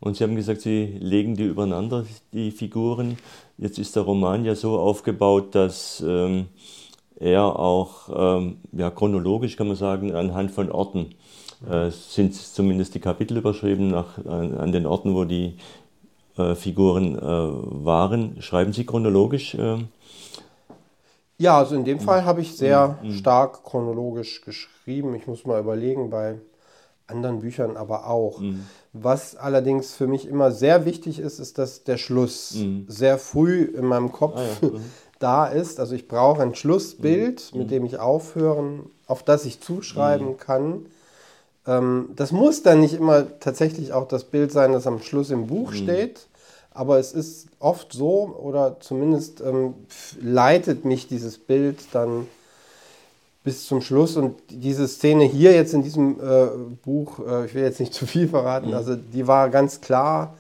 Und 0.01 0.17
Sie 0.17 0.25
haben 0.25 0.37
gesagt, 0.37 0.61
Sie 0.61 0.85
legen 1.01 1.35
die 1.35 1.45
übereinander, 1.45 2.05
die 2.33 2.51
Figuren. 2.51 3.17
Jetzt 3.57 3.79
ist 3.79 3.97
der 3.97 4.03
Roman 4.03 4.45
ja 4.45 4.55
so 4.55 4.79
aufgebaut, 4.79 5.55
dass 5.55 6.05
ähm, 6.07 6.49
er 7.19 7.59
auch 7.59 8.11
ähm, 8.15 8.59
ja, 8.73 8.91
chronologisch, 8.91 9.57
kann 9.57 9.69
man 9.69 9.77
sagen, 9.77 10.15
anhand 10.15 10.51
von 10.51 10.71
Orten 10.71 11.15
äh, 11.69 11.91
sind 11.91 12.35
zumindest 12.35 12.95
die 12.95 13.01
Kapitel 13.01 13.39
überschrieben 13.39 13.89
nach, 13.89 14.19
an, 14.27 14.55
an 14.55 14.73
den 14.73 14.85
Orten, 14.85 15.15
wo 15.15 15.25
die 15.25 15.55
äh, 16.37 16.55
Figuren 16.55 17.17
äh, 17.17 17.21
waren. 17.23 18.41
Schreiben 18.41 18.73
Sie 18.73 18.87
chronologisch? 18.87 19.55
Äh, 19.55 19.79
ja, 21.37 21.59
also 21.59 21.75
in 21.75 21.85
dem 21.85 22.01
Fall 22.01 22.25
habe 22.25 22.41
ich 22.41 22.57
sehr 22.57 22.99
mhm. 23.03 23.13
stark 23.13 23.65
chronologisch 23.65 24.43
geschrieben. 24.43 25.15
Ich 25.15 25.27
muss 25.27 25.45
mal 25.45 25.61
überlegen, 25.61 26.11
bei 26.11 26.39
anderen 27.07 27.41
Büchern 27.41 27.77
aber 27.77 28.07
auch. 28.09 28.41
Mhm. 28.41 28.67
Was 28.93 29.37
allerdings 29.37 29.95
für 29.95 30.07
mich 30.07 30.27
immer 30.27 30.53
sehr 30.53 30.85
wichtig 30.85 31.19
ist, 31.19 31.39
ist, 31.39 31.59
dass 31.59 31.85
der 31.85 31.99
Schluss 31.99 32.55
mhm. 32.55 32.87
sehr 32.89 33.19
früh 33.19 33.63
in 33.63 33.85
meinem 33.87 34.13
Kopf 34.13 34.39
ah, 34.39 34.45
ja. 34.63 34.69
Mhm. 34.71 34.81
da 35.19 35.47
ist. 35.47 35.81
Also 35.81 35.95
ich 35.95 36.09
brauche 36.09 36.43
ein 36.43 36.55
Schlussbild, 36.55 37.51
mhm. 37.53 37.59
mit 37.59 37.71
dem 37.71 37.85
ich 37.85 37.99
aufhören, 37.99 38.91
auf 39.07 39.23
das 39.23 39.45
ich 39.45 39.61
zuschreiben 39.61 40.29
mhm. 40.29 40.37
kann. 40.39 40.87
Ähm, 41.67 42.11
das 42.17 42.33
muss 42.33 42.63
dann 42.63 42.81
nicht 42.81 42.95
immer 42.95 43.27
tatsächlich 43.41 43.93
auch 43.93 44.09
das 44.09 44.25
Bild 44.25 44.53
sein, 44.53 44.73
das 44.73 44.87
am 44.87 45.01
Schluss 45.01 45.31
im 45.31 45.47
Buch 45.47 45.71
mhm. 45.71 45.77
steht. 45.77 46.27
Aber 46.71 46.99
es 46.99 47.13
ist 47.13 47.47
oft 47.61 47.93
so, 47.93 48.37
oder 48.43 48.79
zumindest 48.81 49.41
ähm, 49.41 49.75
leitet 50.21 50.85
mich 50.85 51.07
dieses 51.07 51.39
Bild 51.39 51.79
dann 51.93 52.27
bis 53.45 53.67
zum 53.67 53.81
Schluss. 53.81 54.17
Und 54.17 54.37
diese 54.49 54.89
Szene 54.89 55.25
hier 55.25 55.53
jetzt 55.53 55.73
in 55.73 55.83
diesem 55.83 56.19
äh, 56.21 56.47
Buch, 56.85 57.21
äh, 57.27 57.47
ich 57.47 57.55
will 57.55 57.63
jetzt 57.63 57.81
nicht 57.81 57.95
zu 57.95 58.07
viel 58.07 58.29
verraten, 58.29 58.69
mhm. 58.69 58.75
also 58.75 58.97
die 58.97 59.27
war 59.27 59.51
ganz 59.51 59.81
klar, 59.81 60.35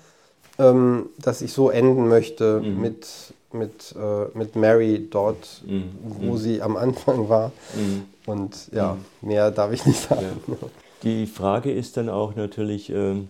ähm, 0.58 1.06
dass 1.18 1.40
ich 1.42 1.52
so 1.52 1.70
enden 1.70 2.08
möchte 2.08 2.60
mhm. 2.60 2.80
mit, 2.80 3.06
mit, 3.52 3.94
äh, 3.96 4.36
mit 4.36 4.56
Mary 4.56 5.06
dort, 5.10 5.62
mhm. 5.66 5.90
wo 6.02 6.32
mhm. 6.32 6.38
sie 6.38 6.62
am 6.62 6.76
Anfang 6.76 7.28
war. 7.28 7.52
Mhm. 7.74 8.04
Und 8.26 8.72
ja, 8.72 8.94
mhm. 8.94 9.28
mehr 9.28 9.50
darf 9.50 9.72
ich 9.72 9.86
nicht 9.86 10.00
sagen. 10.00 10.42
Ja. 10.48 10.54
Die 11.04 11.26
Frage 11.26 11.70
ist 11.70 11.98
dann 11.98 12.08
auch 12.08 12.34
natürlich, 12.34 12.88
ähm, 12.88 13.28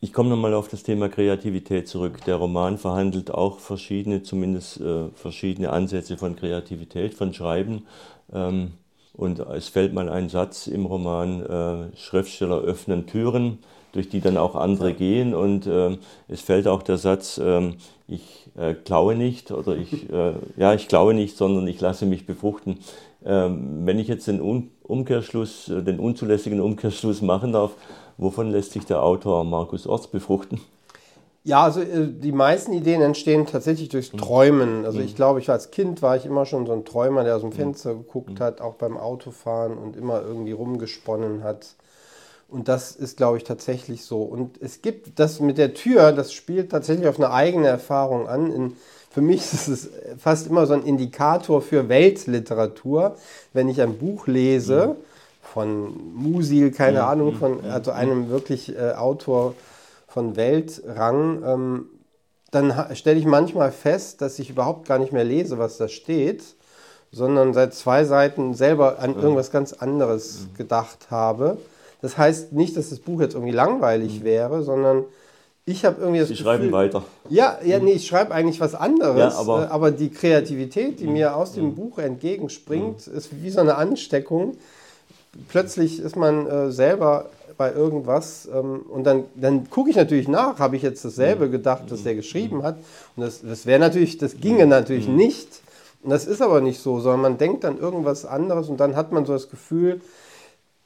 ich 0.00 0.14
komme 0.14 0.30
nochmal 0.30 0.54
auf 0.54 0.68
das 0.68 0.82
Thema 0.82 1.10
Kreativität 1.10 1.88
zurück. 1.88 2.24
Der 2.24 2.36
Roman 2.36 2.78
verhandelt 2.78 3.30
auch 3.30 3.58
verschiedene, 3.58 4.22
zumindest 4.22 4.80
äh, 4.80 5.08
verschiedene 5.14 5.70
Ansätze 5.70 6.16
von 6.16 6.34
Kreativität, 6.34 7.12
von 7.12 7.34
Schreiben. 7.34 7.86
Ähm, 8.32 8.72
und 9.12 9.40
es 9.40 9.68
fällt 9.68 9.92
mal 9.92 10.08
ein 10.08 10.30
Satz 10.30 10.68
im 10.68 10.86
Roman, 10.86 11.42
äh, 11.42 11.96
Schriftsteller 11.98 12.60
öffnen 12.60 13.06
Türen, 13.06 13.58
durch 13.92 14.08
die 14.08 14.22
dann 14.22 14.38
auch 14.38 14.54
andere 14.54 14.94
gehen. 14.94 15.34
Und 15.34 15.66
äh, 15.66 15.98
es 16.28 16.40
fällt 16.40 16.66
auch 16.66 16.82
der 16.82 16.96
Satz, 16.96 17.38
ich 18.08 18.50
äh, 18.56 18.74
klaue 18.74 19.16
nicht 19.16 19.50
oder 19.50 19.76
ich, 19.76 20.06
ja, 20.56 20.74
ich 20.74 20.88
klaue 20.88 21.12
nicht, 21.12 21.36
sondern 21.36 21.66
ich 21.66 21.80
lasse 21.80 22.06
mich 22.06 22.24
befruchten. 22.24 22.78
Ähm, 23.24 23.84
wenn 23.84 23.98
ich 23.98 24.06
jetzt 24.06 24.28
den 24.28 24.40
Un 24.40 24.70
Umkehrschluss, 24.86 25.68
äh, 25.68 25.82
den 25.82 25.98
unzulässigen 25.98 26.60
Umkehrschluss 26.60 27.22
machen 27.22 27.52
darf, 27.52 27.72
wovon 28.16 28.50
lässt 28.50 28.72
sich 28.72 28.86
der 28.86 29.02
Autor 29.02 29.44
Markus 29.44 29.86
Orts 29.86 30.06
befruchten? 30.08 30.60
Ja, 31.44 31.62
also 31.62 31.80
äh, 31.80 32.08
die 32.08 32.32
meisten 32.32 32.72
Ideen 32.72 33.02
entstehen 33.02 33.46
tatsächlich 33.46 33.88
durchs 33.88 34.10
hm. 34.12 34.18
Träumen. 34.18 34.84
Also 34.84 34.98
ich 34.98 35.10
hm. 35.10 35.16
glaube, 35.16 35.38
ich 35.40 35.48
als 35.48 35.70
Kind 35.70 36.02
war 36.02 36.16
ich 36.16 36.26
immer 36.26 36.44
schon 36.44 36.66
so 36.66 36.72
ein 36.72 36.84
Träumer, 36.84 37.22
der 37.22 37.36
aus 37.36 37.42
dem 37.42 37.50
hm. 37.50 37.56
Fenster 37.56 37.94
geguckt 37.94 38.40
hat, 38.40 38.60
auch 38.60 38.74
beim 38.74 38.96
Autofahren 38.96 39.78
und 39.78 39.96
immer 39.96 40.22
irgendwie 40.22 40.52
rumgesponnen 40.52 41.44
hat. 41.44 41.76
Und 42.48 42.68
das 42.68 42.92
ist, 42.96 43.16
glaube 43.16 43.38
ich, 43.38 43.44
tatsächlich 43.44 44.04
so. 44.04 44.22
Und 44.22 44.60
es 44.60 44.82
gibt 44.82 45.18
das 45.18 45.40
mit 45.40 45.58
der 45.58 45.74
Tür, 45.74 46.12
das 46.12 46.32
spielt 46.32 46.70
tatsächlich 46.70 47.08
auf 47.08 47.18
eine 47.18 47.30
eigene 47.30 47.66
Erfahrung 47.66 48.28
an. 48.28 48.52
In, 48.52 48.76
für 49.16 49.22
mich 49.22 49.40
ist 49.54 49.66
es 49.66 49.88
fast 50.18 50.46
immer 50.46 50.66
so 50.66 50.74
ein 50.74 50.82
Indikator 50.82 51.62
für 51.62 51.88
Weltliteratur, 51.88 53.16
wenn 53.54 53.66
ich 53.70 53.80
ein 53.80 53.96
Buch 53.96 54.26
lese 54.26 54.96
von 55.40 56.12
Musil, 56.14 56.70
keine 56.70 57.04
Ahnung, 57.04 57.32
von 57.32 57.64
also 57.64 57.92
einem 57.92 58.28
wirklich 58.28 58.76
äh, 58.76 58.92
Autor 58.92 59.54
von 60.06 60.36
Weltrang, 60.36 61.42
ähm, 61.46 61.86
dann 62.50 62.94
stelle 62.94 63.18
ich 63.18 63.24
manchmal 63.24 63.72
fest, 63.72 64.20
dass 64.20 64.38
ich 64.38 64.50
überhaupt 64.50 64.86
gar 64.86 64.98
nicht 64.98 65.14
mehr 65.14 65.24
lese, 65.24 65.56
was 65.56 65.78
da 65.78 65.88
steht, 65.88 66.42
sondern 67.10 67.54
seit 67.54 67.72
zwei 67.72 68.04
Seiten 68.04 68.52
selber 68.52 68.98
an 68.98 69.16
irgendwas 69.16 69.50
ganz 69.50 69.72
anderes 69.72 70.48
gedacht 70.58 71.10
habe. 71.10 71.56
Das 72.02 72.18
heißt 72.18 72.52
nicht, 72.52 72.76
dass 72.76 72.90
das 72.90 72.98
Buch 72.98 73.22
jetzt 73.22 73.32
irgendwie 73.32 73.54
langweilig 73.54 74.20
mhm. 74.20 74.24
wäre, 74.24 74.62
sondern 74.62 75.04
ich 75.68 75.84
habe 75.84 76.00
irgendwie 76.00 76.20
das 76.20 76.28
Sie 76.28 76.34
Gefühl, 76.34 76.46
schreiben 76.46 76.72
weiter. 76.72 77.04
Ja, 77.28 77.58
ja, 77.64 77.80
nee, 77.80 77.94
ich 77.94 78.06
schreibe 78.06 78.32
eigentlich 78.32 78.60
was 78.60 78.76
anderes, 78.76 79.34
ja, 79.34 79.38
aber, 79.38 79.64
äh, 79.64 79.66
aber, 79.66 79.90
die 79.90 80.10
Kreativität, 80.10 81.00
die 81.00 81.08
mhm. 81.08 81.12
mir 81.14 81.36
aus 81.36 81.52
dem 81.52 81.66
mhm. 81.66 81.74
Buch 81.74 81.98
entgegenspringt, 81.98 83.06
ist 83.08 83.42
wie 83.42 83.50
so 83.50 83.60
eine 83.60 83.74
Ansteckung. 83.74 84.56
Plötzlich 85.48 85.98
ist 85.98 86.14
man 86.14 86.46
äh, 86.46 86.70
selber 86.70 87.26
bei 87.58 87.72
irgendwas 87.72 88.48
ähm, 88.52 88.82
und 88.88 89.04
dann, 89.04 89.24
dann 89.34 89.68
gucke 89.68 89.90
ich 89.90 89.96
natürlich 89.96 90.28
nach, 90.28 90.60
habe 90.60 90.76
ich 90.76 90.82
jetzt 90.82 91.04
dasselbe 91.04 91.50
gedacht, 91.50 91.84
das 91.88 92.04
der 92.04 92.14
geschrieben 92.14 92.62
hat. 92.62 92.76
Und 93.16 93.24
das, 93.24 93.42
das 93.42 93.66
wäre 93.66 93.80
natürlich, 93.80 94.18
das 94.18 94.36
ginge 94.36 94.66
natürlich 94.66 95.08
nicht. 95.08 95.48
Und 96.02 96.10
das 96.10 96.26
ist 96.26 96.42
aber 96.42 96.60
nicht 96.60 96.80
so, 96.80 97.00
sondern 97.00 97.22
man 97.22 97.38
denkt 97.38 97.64
dann 97.64 97.78
irgendwas 97.78 98.24
anderes 98.24 98.68
und 98.68 98.78
dann 98.78 98.94
hat 98.94 99.10
man 99.10 99.26
so 99.26 99.32
das 99.32 99.50
Gefühl, 99.50 100.00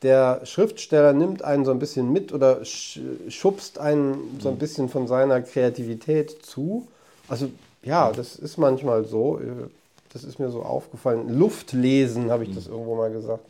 der 0.02 0.40
Schriftsteller 0.44 1.12
nimmt 1.12 1.42
einen 1.42 1.64
so 1.64 1.70
ein 1.70 1.78
bisschen 1.78 2.12
mit 2.12 2.32
oder 2.32 2.64
schubst 2.64 3.78
einen 3.78 4.38
so 4.40 4.48
ein 4.48 4.58
bisschen 4.58 4.88
von 4.88 5.06
seiner 5.06 5.42
Kreativität 5.42 6.44
zu. 6.44 6.88
Also 7.28 7.50
ja, 7.82 8.10
das 8.12 8.36
ist 8.36 8.56
manchmal 8.56 9.04
so. 9.04 9.38
Äh, 9.38 9.68
das 10.12 10.24
ist 10.24 10.38
mir 10.38 10.50
so 10.50 10.62
aufgefallen. 10.62 11.38
Luftlesen 11.38 12.30
habe 12.30 12.44
ich 12.44 12.54
das 12.54 12.66
irgendwo 12.66 12.96
mal 12.96 13.12
gesagt. 13.12 13.44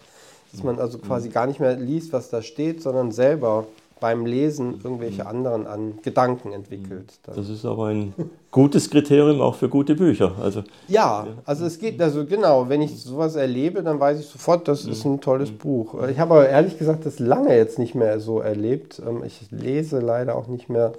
Dass 0.53 0.63
man 0.63 0.79
also 0.79 0.99
quasi 0.99 1.29
gar 1.29 1.47
nicht 1.47 1.61
mehr 1.61 1.77
liest, 1.77 2.13
was 2.13 2.29
da 2.29 2.43
steht, 2.43 2.83
sondern 2.83 3.13
selber 3.13 3.67
beim 4.01 4.27
Lesen 4.27 4.81
irgendwelche 4.83 5.27
anderen 5.27 5.67
an 5.67 5.99
Gedanken 6.03 6.53
entwickelt. 6.53 7.13
Dann. 7.25 7.37
Das 7.37 7.49
ist 7.49 7.65
aber 7.65 7.87
ein 7.87 8.15
gutes 8.51 8.91
Kriterium 8.91 9.41
auch 9.41 9.55
für 9.55 9.69
gute 9.69 9.95
Bücher. 9.95 10.33
Also, 10.41 10.65
ja, 10.89 11.27
also 11.45 11.67
es 11.67 11.79
geht, 11.79 12.01
also 12.01 12.25
genau, 12.25 12.69
wenn 12.69 12.83
ich 12.83 13.03
sowas 13.03 13.37
erlebe, 13.37 13.83
dann 13.83 14.01
weiß 14.01 14.19
ich 14.19 14.27
sofort, 14.27 14.67
das 14.67 14.85
ist 14.85 15.05
ein 15.05 15.21
tolles 15.21 15.51
Buch. 15.51 15.95
Ich 16.09 16.19
habe 16.19 16.35
aber 16.35 16.49
ehrlich 16.49 16.79
gesagt 16.79 17.07
das 17.07 17.19
lange 17.19 17.57
jetzt 17.57 17.79
nicht 17.79 17.95
mehr 17.95 18.19
so 18.21 18.41
erlebt. 18.41 19.01
Ähm, 19.07 19.23
ich 19.25 19.51
lese 19.51 20.01
leider 20.01 20.37
auch 20.37 20.49
nicht 20.49 20.69
mehr 20.69 20.93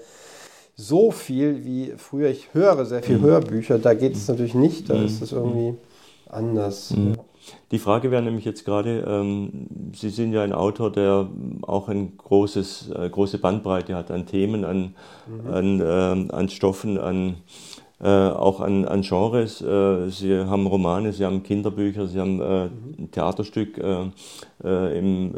so 0.75 1.11
viel 1.11 1.65
wie 1.65 1.93
früher. 1.97 2.29
Ich 2.29 2.53
höre 2.53 2.85
sehr 2.85 3.03
viel 3.03 3.17
mhm. 3.17 3.23
Hörbücher, 3.23 3.79
da 3.79 3.93
geht 3.93 4.15
es 4.15 4.27
natürlich 4.27 4.55
nicht, 4.55 4.89
da 4.89 5.01
ist 5.01 5.21
es 5.21 5.31
irgendwie 5.31 5.75
anders. 6.33 6.91
Mhm. 6.91 7.15
Die 7.71 7.79
Frage 7.79 8.11
wäre 8.11 8.21
nämlich 8.21 8.45
jetzt 8.45 8.65
gerade, 8.65 9.03
ähm, 9.07 9.67
Sie 9.95 10.09
sind 10.09 10.33
ja 10.33 10.43
ein 10.43 10.53
Autor, 10.53 10.91
der 10.91 11.27
auch 11.63 11.89
eine 11.89 12.07
großes, 12.07 12.91
äh, 12.91 13.09
große 13.09 13.39
Bandbreite 13.39 13.95
hat 13.95 14.11
an 14.11 14.25
Themen, 14.25 14.63
an, 14.63 14.95
mhm. 15.27 15.51
an, 15.51 15.79
äh, 15.79 16.33
an 16.33 16.49
Stoffen, 16.49 16.99
an, 16.99 17.37
äh, 17.99 18.07
auch 18.07 18.59
an, 18.59 18.85
an 18.85 19.01
Genres. 19.01 19.61
Äh, 19.61 20.09
Sie 20.09 20.37
haben 20.37 20.67
Romane, 20.67 21.13
Sie 21.13 21.25
haben 21.25 21.43
Kinderbücher, 21.43 22.07
Sie 22.07 22.19
haben 22.19 22.41
äh, 22.41 22.65
mhm. 22.65 22.95
ein 22.99 23.11
Theaterstück. 23.11 23.77
Äh, 23.77 24.09
Im 24.63 25.33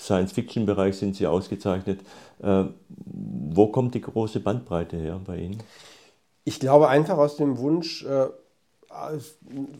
Science-Fiction-Bereich 0.00 0.96
sind 0.96 1.14
Sie 1.14 1.28
ausgezeichnet. 1.28 2.00
wo 2.40 3.68
kommt 3.68 3.94
die 3.94 4.00
große 4.00 4.40
Bandbreite 4.40 4.96
her 4.96 5.20
bei 5.24 5.38
Ihnen? 5.38 5.62
Ich 6.42 6.58
glaube 6.58 6.88
einfach 6.88 7.16
aus 7.16 7.36
dem 7.36 7.58
Wunsch, 7.58 8.04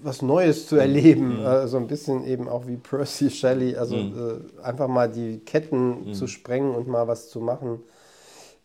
was 0.03 0.23
Neues 0.23 0.67
zu 0.67 0.77
erleben. 0.77 1.41
Mhm. 1.41 1.47
Äh, 1.47 1.69
so 1.69 1.77
ein 1.77 1.87
bisschen 1.87 2.27
eben 2.27 2.49
auch 2.49 2.67
wie 2.67 2.77
Percy 2.77 3.31
Shelley, 3.31 3.77
also 3.77 3.97
mhm. 3.97 4.43
äh, 4.61 4.63
einfach 4.63 4.89
mal 4.89 5.11
die 5.11 5.39
Ketten 5.39 6.09
mhm. 6.09 6.15
zu 6.15 6.27
sprengen 6.27 6.75
und 6.75 6.89
mal 6.89 7.07
was 7.07 7.31
zu 7.31 7.41
machen, 7.41 7.81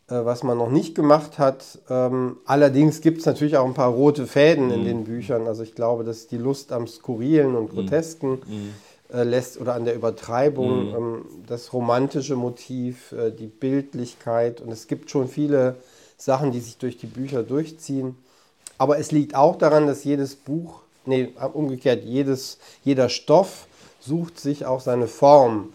äh, 0.10 0.26
was 0.26 0.44
man 0.44 0.58
noch 0.58 0.72
nicht 0.72 0.96
gemacht 0.96 1.40
hat. 1.40 1.80
Ähm, 1.90 2.38
allerdings 2.46 3.02
gibt 3.02 3.20
es 3.20 3.26
natürlich 3.26 3.58
auch 3.58 3.66
ein 3.66 3.74
paar 3.74 3.92
rote 3.92 4.28
Fäden 4.28 4.72
in 4.72 4.82
mhm. 4.82 4.86
den 4.86 5.04
Büchern. 5.04 5.48
Also 5.48 5.64
ich 5.64 5.76
glaube, 5.76 6.04
dass 6.04 6.28
die 6.28 6.38
Lust 6.38 6.72
am 6.72 6.88
Skurrilen 6.88 7.56
und 7.56 7.72
mhm. 7.72 7.76
Grotesken 7.76 8.32
mhm. 8.32 8.74
äh, 9.14 9.24
lässt 9.24 9.62
oder 9.62 9.76
an 9.76 9.86
der 9.86 9.96
Übertreibung, 9.96 10.96
ähm, 10.96 11.26
das 11.48 11.74
romantische 11.74 12.36
Motiv, 12.36 13.12
äh, 13.12 13.32
die 13.32 13.48
Bildlichkeit 13.48 14.62
und 14.62 14.72
es 14.72 14.88
gibt 14.88 15.12
schon 15.12 15.28
viele 15.28 15.76
Sachen, 16.18 16.52
die 16.52 16.60
sich 16.60 16.78
durch 16.78 16.98
die 16.98 17.08
Bücher 17.08 17.44
durchziehen. 17.44 18.16
Aber 18.80 18.98
es 18.98 19.12
liegt 19.12 19.36
auch 19.36 19.58
daran, 19.58 19.86
dass 19.86 20.04
jedes 20.04 20.36
Buch, 20.36 20.82
nee, 21.06 21.30
umgekehrt, 21.54 22.04
jedes, 22.04 22.58
jeder 22.84 23.10
Stoff 23.10 23.68
sucht 24.00 24.40
sich 24.40 24.66
auch 24.66 24.80
seine 24.80 25.08
Form. 25.08 25.56
Mhm. 25.58 25.72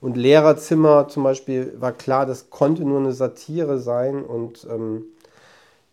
Und 0.00 0.16
Lehrerzimmer 0.16 1.08
zum 1.08 1.22
Beispiel 1.22 1.72
war 1.78 1.92
klar, 1.92 2.26
das 2.26 2.50
konnte 2.50 2.82
nur 2.82 2.98
eine 3.00 3.12
Satire 3.12 3.78
sein 3.78 4.22
und 4.22 4.66
ähm, 4.70 5.04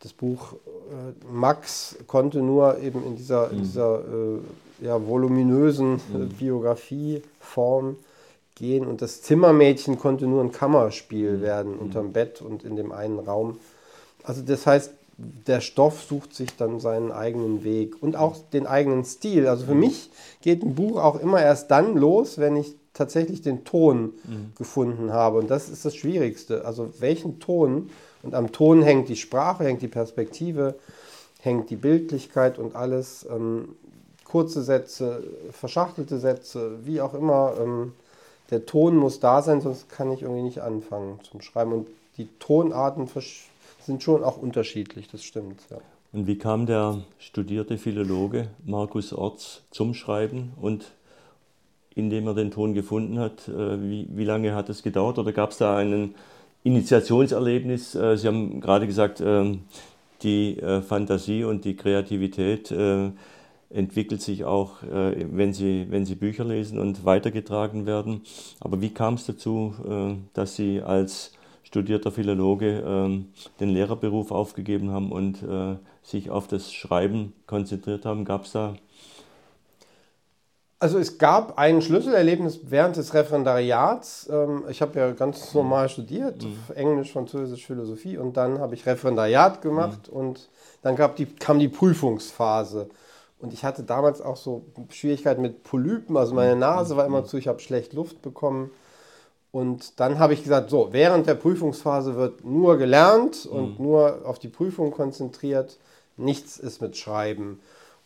das 0.01 0.13
Buch 0.13 0.53
äh, 0.53 1.31
Max 1.31 1.95
konnte 2.07 2.39
nur 2.39 2.79
eben 2.79 3.03
in 3.05 3.15
dieser, 3.15 3.51
mhm. 3.51 3.57
dieser 3.57 3.99
äh, 3.99 4.85
ja, 4.85 5.07
voluminösen 5.07 5.99
äh, 6.13 6.17
mhm. 6.17 6.29
Biografieform 6.29 7.95
gehen 8.55 8.85
und 8.85 9.01
das 9.01 9.21
Zimmermädchen 9.21 9.99
konnte 9.99 10.27
nur 10.27 10.43
ein 10.43 10.51
Kammerspiel 10.51 11.37
mhm. 11.37 11.41
werden 11.41 11.75
unterm 11.75 12.11
Bett 12.11 12.41
und 12.41 12.63
in 12.63 12.75
dem 12.75 12.91
einen 12.91 13.19
Raum. 13.19 13.59
Also 14.23 14.41
das 14.41 14.65
heißt, 14.67 14.91
der 15.17 15.61
Stoff 15.61 16.03
sucht 16.03 16.33
sich 16.33 16.55
dann 16.57 16.79
seinen 16.79 17.11
eigenen 17.11 17.63
Weg 17.63 18.01
und 18.01 18.15
auch 18.15 18.35
den 18.51 18.67
eigenen 18.67 19.05
Stil. 19.05 19.47
Also 19.47 19.65
für 19.65 19.75
mich 19.75 20.09
geht 20.41 20.63
ein 20.63 20.75
Buch 20.75 20.97
auch 20.97 21.19
immer 21.19 21.41
erst 21.41 21.71
dann 21.71 21.95
los, 21.95 22.37
wenn 22.37 22.57
ich 22.57 22.75
tatsächlich 22.93 23.41
den 23.41 23.63
Ton 23.63 24.13
mhm. 24.25 24.53
gefunden 24.57 25.13
habe. 25.13 25.39
Und 25.39 25.49
das 25.49 25.69
ist 25.69 25.85
das 25.85 25.95
Schwierigste. 25.95 26.65
Also 26.65 26.93
welchen 26.99 27.39
Ton? 27.39 27.89
Und 28.23 28.35
am 28.35 28.51
Ton 28.51 28.81
hängt 28.81 29.07
die 29.07 29.15
Sprache, 29.15 29.63
hängt 29.63 29.81
die 29.81 29.87
Perspektive, 29.87 30.75
hängt 31.39 31.69
die 31.69 31.75
Bildlichkeit 31.75 32.57
und 32.59 32.75
alles. 32.75 33.25
Ähm, 33.29 33.75
kurze 34.23 34.63
Sätze, 34.63 35.23
verschachtelte 35.51 36.19
Sätze, 36.19 36.79
wie 36.83 36.99
auch 36.99 37.13
immer. 37.13 37.53
Ähm, 37.61 37.93
der 38.49 38.65
Ton 38.65 38.97
muss 38.97 39.19
da 39.19 39.41
sein, 39.41 39.61
sonst 39.61 39.89
kann 39.89 40.11
ich 40.11 40.23
irgendwie 40.23 40.43
nicht 40.43 40.61
anfangen 40.61 41.19
zum 41.29 41.41
Schreiben. 41.41 41.71
Und 41.71 41.87
die 42.17 42.27
Tonarten 42.39 43.07
verschwinden 43.07 43.54
sind 43.85 44.03
schon 44.03 44.23
auch 44.23 44.37
unterschiedlich, 44.37 45.07
das 45.07 45.23
stimmt. 45.23 45.61
Ja. 45.69 45.77
Und 46.11 46.27
wie 46.27 46.37
kam 46.37 46.65
der 46.65 47.03
studierte 47.19 47.77
Philologe 47.77 48.47
Markus 48.65 49.11
Orts 49.13 49.63
zum 49.69 49.93
Schreiben 49.93 50.53
und 50.59 50.93
indem 51.93 52.27
er 52.27 52.33
den 52.33 52.51
Ton 52.51 52.73
gefunden 52.73 53.19
hat? 53.19 53.47
Äh, 53.47 53.81
wie, 53.81 54.07
wie 54.09 54.23
lange 54.23 54.55
hat 54.55 54.69
es 54.69 54.81
gedauert 54.83 55.19
oder 55.19 55.33
gab 55.33 55.51
es 55.51 55.57
da 55.57 55.77
ein 55.77 56.15
Initiationserlebnis? 56.63 57.95
Äh, 57.95 58.17
Sie 58.17 58.27
haben 58.27 58.61
gerade 58.61 58.87
gesagt, 58.87 59.21
ähm, 59.21 59.63
die 60.21 60.57
äh, 60.59 60.81
Fantasie 60.81 61.43
und 61.43 61.65
die 61.65 61.75
Kreativität 61.75 62.73
entwickelt 63.71 64.21
sich 64.21 64.45
auch, 64.45 64.83
wenn, 64.83 65.51
Sie, 65.51 65.87
wenn 65.89 66.05
Sie 66.05 66.15
Bücher 66.15 66.45
lesen 66.45 66.79
und 66.79 67.03
weitergetragen 67.03 67.85
werden. 67.85 68.21
Aber 68.59 68.79
wie 68.79 68.91
kam 68.91 69.15
es 69.15 69.25
dazu, 69.25 70.23
dass 70.33 70.55
Sie 70.55 70.81
als 70.81 71.33
studierter 71.65 72.11
Philologe 72.11 72.83
ähm, 72.85 73.33
den 73.59 73.69
Lehrerberuf 73.69 74.31
aufgegeben 74.31 74.91
haben 74.91 75.11
und 75.11 75.39
sich 76.01 76.29
auf 76.29 76.47
das 76.47 76.71
Schreiben 76.71 77.33
konzentriert 77.47 78.05
haben? 78.05 78.23
Gab 78.23 78.45
es 78.45 78.53
da 78.53 78.75
also 80.85 80.99
es 80.99 81.17
gab 81.17 81.57
ein 81.57 81.81
Schlüsselerlebnis 81.81 82.59
während 82.63 82.97
des 82.97 83.13
Referendariats. 83.13 84.29
Ähm, 84.31 84.65
ich 84.69 84.81
habe 84.81 84.99
ja 84.99 85.11
ganz 85.11 85.53
normal 85.53 85.89
studiert, 85.89 86.43
mhm. 86.43 86.75
Englisch, 86.75 87.11
Französisch, 87.11 87.65
Philosophie 87.65 88.17
und 88.17 88.37
dann 88.37 88.59
habe 88.59 88.75
ich 88.75 88.85
Referendariat 88.85 89.61
gemacht 89.61 90.11
mhm. 90.11 90.17
und 90.17 90.49
dann 90.81 90.95
gab 90.95 91.15
die, 91.15 91.25
kam 91.25 91.59
die 91.59 91.69
Prüfungsphase. 91.69 92.89
Und 93.39 93.53
ich 93.53 93.63
hatte 93.63 93.83
damals 93.83 94.21
auch 94.21 94.37
so 94.37 94.65
Schwierigkeiten 94.89 95.41
mit 95.41 95.63
Polypen, 95.63 96.17
also 96.17 96.35
meine 96.35 96.53
mhm. 96.55 96.61
Nase 96.61 96.97
war 96.97 97.05
immer 97.05 97.21
mhm. 97.21 97.25
zu, 97.25 97.37
ich 97.37 97.47
habe 97.47 97.59
schlecht 97.59 97.93
Luft 97.93 98.21
bekommen. 98.21 98.69
Und 99.55 100.01
dann 100.01 100.19
habe 100.19 100.33
ich 100.33 100.43
gesagt, 100.43 100.69
so, 100.69 100.89
während 100.91 101.27
der 101.27 101.35
Prüfungsphase 101.35 102.17
wird 102.17 102.43
nur 102.43 102.77
gelernt 102.77 103.45
und 103.45 103.79
mhm. 103.79 103.85
nur 103.85 104.25
auf 104.25 104.37
die 104.37 104.49
Prüfung 104.49 104.91
konzentriert, 104.91 105.77
nichts 106.17 106.57
ist 106.57 106.81
mit 106.81 106.97
Schreiben. 106.97 107.61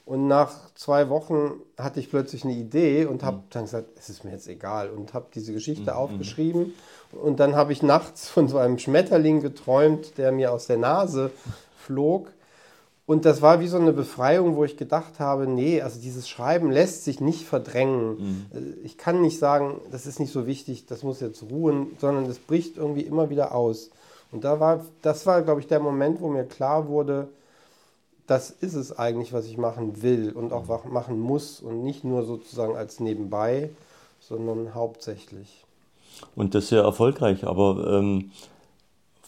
Und 0.05 0.27
nach 0.27 0.51
zwei 0.75 1.09
Wochen 1.09 1.53
hatte 1.75 1.99
ich 2.01 2.11
plötzlich 2.11 2.43
eine 2.43 2.53
Idee 2.53 3.05
und 3.05 3.23
habe 3.23 3.37
mhm. 3.37 3.43
dann 3.49 3.63
gesagt, 3.63 3.87
es 3.97 4.09
ist 4.09 4.23
mir 4.23 4.29
jetzt 4.29 4.47
egal 4.47 4.91
und 4.91 5.15
habe 5.15 5.25
diese 5.33 5.51
Geschichte 5.51 5.89
mhm. 5.89 5.97
aufgeschrieben. 5.97 6.75
Und 7.11 7.39
dann 7.39 7.55
habe 7.55 7.73
ich 7.73 7.81
nachts 7.81 8.29
von 8.29 8.47
so 8.47 8.59
einem 8.59 8.77
Schmetterling 8.77 9.41
geträumt, 9.41 10.19
der 10.19 10.31
mir 10.31 10.53
aus 10.53 10.67
der 10.67 10.77
Nase 10.77 11.31
flog. 11.75 12.31
Und 13.09 13.25
das 13.25 13.41
war 13.41 13.59
wie 13.59 13.67
so 13.67 13.77
eine 13.77 13.91
Befreiung, 13.91 14.55
wo 14.55 14.63
ich 14.65 14.77
gedacht 14.77 15.19
habe, 15.19 15.47
nee, 15.47 15.81
also 15.81 15.99
dieses 15.99 16.29
Schreiben 16.29 16.69
lässt 16.69 17.05
sich 17.05 17.19
nicht 17.19 17.43
verdrängen. 17.43 18.09
Mhm. 18.09 18.45
Äh, 18.53 18.85
ich 18.85 18.99
kann 18.99 19.19
nicht 19.21 19.39
sagen, 19.39 19.81
das 19.89 20.05
ist 20.05 20.19
nicht 20.19 20.31
so 20.31 20.45
wichtig, 20.45 20.85
das 20.85 21.01
muss 21.01 21.19
jetzt 21.19 21.41
ruhen, 21.49 21.87
sondern 21.97 22.25
es 22.25 22.37
bricht 22.37 22.77
irgendwie 22.77 23.01
immer 23.01 23.31
wieder 23.31 23.55
aus. 23.55 23.89
Und 24.31 24.43
da 24.43 24.59
war, 24.59 24.85
das 25.01 25.25
war, 25.25 25.41
glaube 25.41 25.59
ich, 25.59 25.65
der 25.65 25.79
Moment, 25.79 26.21
wo 26.21 26.29
mir 26.29 26.43
klar 26.43 26.87
wurde, 26.87 27.29
das 28.27 28.51
ist 28.51 28.75
es 28.75 28.95
eigentlich, 28.95 29.33
was 29.33 29.47
ich 29.47 29.57
machen 29.57 30.03
will 30.03 30.31
und 30.31 30.53
auch 30.53 30.85
machen 30.85 31.19
muss 31.19 31.61
und 31.61 31.81
nicht 31.81 32.03
nur 32.03 32.25
sozusagen 32.25 32.75
als 32.75 32.99
nebenbei, 32.99 33.71
sondern 34.19 34.75
hauptsächlich. 34.75 35.65
Und 36.35 36.53
das 36.53 36.67
sehr 36.67 36.83
erfolgreich, 36.83 37.47
aber 37.47 37.87
ähm, 37.89 38.29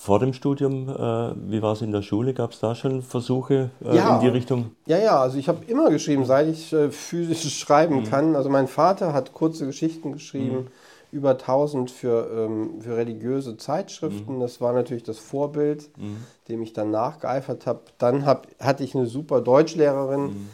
vor 0.01 0.17
dem 0.17 0.33
Studium, 0.33 0.89
äh, 0.89 1.51
wie 1.51 1.61
war 1.61 1.73
es 1.73 1.83
in 1.83 1.91
der 1.91 2.01
Schule? 2.01 2.33
Gab 2.33 2.53
es 2.53 2.59
da 2.59 2.73
schon 2.73 3.03
Versuche 3.03 3.69
äh, 3.85 3.97
ja. 3.97 4.15
in 4.15 4.21
die 4.21 4.29
Richtung? 4.29 4.71
Ja, 4.87 4.97
ja, 4.97 5.21
also 5.21 5.37
ich 5.37 5.47
habe 5.47 5.63
immer 5.67 5.91
geschrieben, 5.91 6.25
seit 6.25 6.47
ich 6.47 6.73
äh, 6.73 6.89
physisch 6.89 7.55
schreiben 7.59 7.97
mhm. 7.97 8.03
kann. 8.05 8.35
Also 8.35 8.49
mein 8.49 8.67
Vater 8.67 9.13
hat 9.13 9.33
kurze 9.33 9.67
Geschichten 9.67 10.11
geschrieben. 10.11 10.55
Mhm 10.55 10.67
über 11.13 11.31
1000 11.31 11.91
für, 11.91 12.25
ähm, 12.33 12.79
für 12.79 12.95
religiöse 12.95 13.57
Zeitschriften. 13.57 14.35
Mhm. 14.35 14.39
Das 14.39 14.61
war 14.61 14.71
natürlich 14.71 15.03
das 15.03 15.19
Vorbild, 15.19 15.89
mhm. 15.97 16.23
dem 16.47 16.61
ich 16.61 16.71
dann 16.71 16.89
nachgeeifert 16.89 17.65
habe. 17.65 17.81
Dann 17.97 18.25
hab, 18.25 18.47
hatte 18.61 18.85
ich 18.85 18.95
eine 18.95 19.07
super 19.07 19.41
Deutschlehrerin, 19.41 20.21
mhm. 20.21 20.49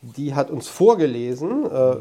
die 0.00 0.34
hat 0.34 0.50
uns 0.50 0.66
vorgelesen, 0.66 1.70
äh, 1.70 1.96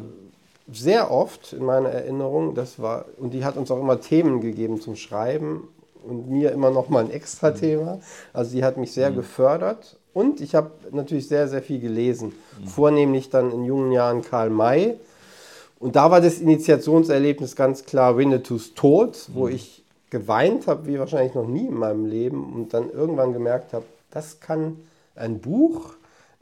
sehr 0.71 1.12
oft 1.12 1.51
in 1.51 1.65
meiner 1.65 1.89
Erinnerung. 1.89 2.55
Das 2.55 2.81
war, 2.81 3.03
und 3.17 3.33
die 3.33 3.43
hat 3.43 3.57
uns 3.57 3.71
auch 3.71 3.79
immer 3.81 3.99
Themen 3.99 4.39
gegeben 4.39 4.79
zum 4.79 4.95
Schreiben 4.95 5.67
und 6.03 6.29
mir 6.29 6.51
immer 6.51 6.71
noch 6.71 6.89
mal 6.89 7.03
ein 7.05 7.12
extra 7.12 7.51
Thema. 7.51 7.99
Also 8.33 8.51
sie 8.51 8.63
hat 8.63 8.77
mich 8.77 8.91
sehr 8.91 9.12
mhm. 9.12 9.15
gefördert. 9.15 9.97
Und 10.13 10.41
ich 10.41 10.55
habe 10.55 10.71
natürlich 10.91 11.27
sehr, 11.27 11.47
sehr 11.47 11.62
viel 11.62 11.79
gelesen. 11.79 12.33
Mhm. 12.60 12.67
Vornehmlich 12.67 13.29
dann 13.29 13.51
in 13.51 13.65
jungen 13.65 13.91
Jahren 13.91 14.23
Karl 14.23 14.49
May 14.49 14.97
und 15.79 15.95
da 15.95 16.10
war 16.10 16.21
das 16.21 16.39
Initiationserlebnis 16.39 17.55
ganz 17.55 17.86
klar 17.86 18.17
Winnetous 18.17 18.73
Tod, 18.73 19.29
wo 19.33 19.47
mhm. 19.47 19.55
ich 19.55 19.83
geweint 20.10 20.67
habe, 20.67 20.88
wie 20.88 20.99
wahrscheinlich 20.99 21.36
noch 21.36 21.47
nie 21.47 21.67
in 21.67 21.75
meinem 21.75 22.05
Leben 22.05 22.53
und 22.53 22.73
dann 22.73 22.89
irgendwann 22.89 23.33
gemerkt 23.33 23.73
habe, 23.73 23.86
das 24.10 24.39
kann 24.39 24.77
ein 25.15 25.39
Buch, 25.39 25.93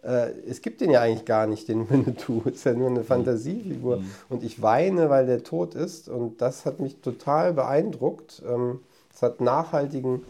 äh, 0.03 0.29
es 0.47 0.61
gibt 0.61 0.81
den 0.81 0.91
ja 0.91 1.01
eigentlich 1.01 1.25
gar 1.25 1.47
nicht, 1.47 1.67
den 1.67 1.89
Winnetou, 1.89 2.43
ist 2.45 2.63
ja 2.63 2.73
nur 2.73 2.89
eine 2.89 2.99
mhm. 2.99 3.05
Fantasiefigur 3.05 3.97
mhm. 3.97 4.11
und 4.29 4.43
ich 4.43 4.61
weine, 4.61 5.09
weil 5.09 5.25
der 5.25 5.43
tot 5.43 5.75
ist 5.75 6.07
und 6.07 6.41
das 6.41 6.65
hat 6.65 6.79
mich 6.79 7.01
total 7.01 7.53
beeindruckt. 7.53 8.41
Ähm, 8.47 8.79
es 9.15 9.21
hat 9.21 9.39
nachhaltigen 9.39 10.23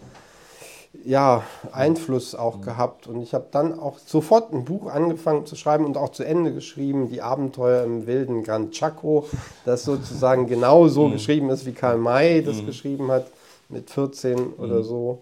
ja, 1.03 1.43
Einfluss 1.71 2.35
auch 2.35 2.61
gehabt. 2.61 3.07
Und 3.07 3.21
ich 3.21 3.33
habe 3.33 3.47
dann 3.51 3.77
auch 3.77 3.97
sofort 3.97 4.53
ein 4.53 4.63
Buch 4.63 4.87
angefangen 4.87 5.45
zu 5.45 5.55
schreiben 5.55 5.85
und 5.85 5.97
auch 5.97 6.09
zu 6.09 6.23
Ende 6.23 6.53
geschrieben, 6.53 7.09
die 7.09 7.21
Abenteuer 7.21 7.83
im 7.83 8.07
wilden 8.07 8.43
Gran 8.43 8.71
Chaco, 8.71 9.27
das 9.65 9.83
sozusagen 9.83 10.47
genau 10.47 10.87
so 10.87 11.07
mhm. 11.07 11.13
geschrieben 11.13 11.49
ist, 11.49 11.65
wie 11.65 11.73
Karl 11.73 11.97
May 11.97 12.43
das 12.43 12.61
mhm. 12.61 12.67
geschrieben 12.67 13.11
hat, 13.11 13.27
mit 13.69 13.89
14 13.89 14.35
mhm. 14.35 14.53
oder 14.57 14.83
so. 14.83 15.21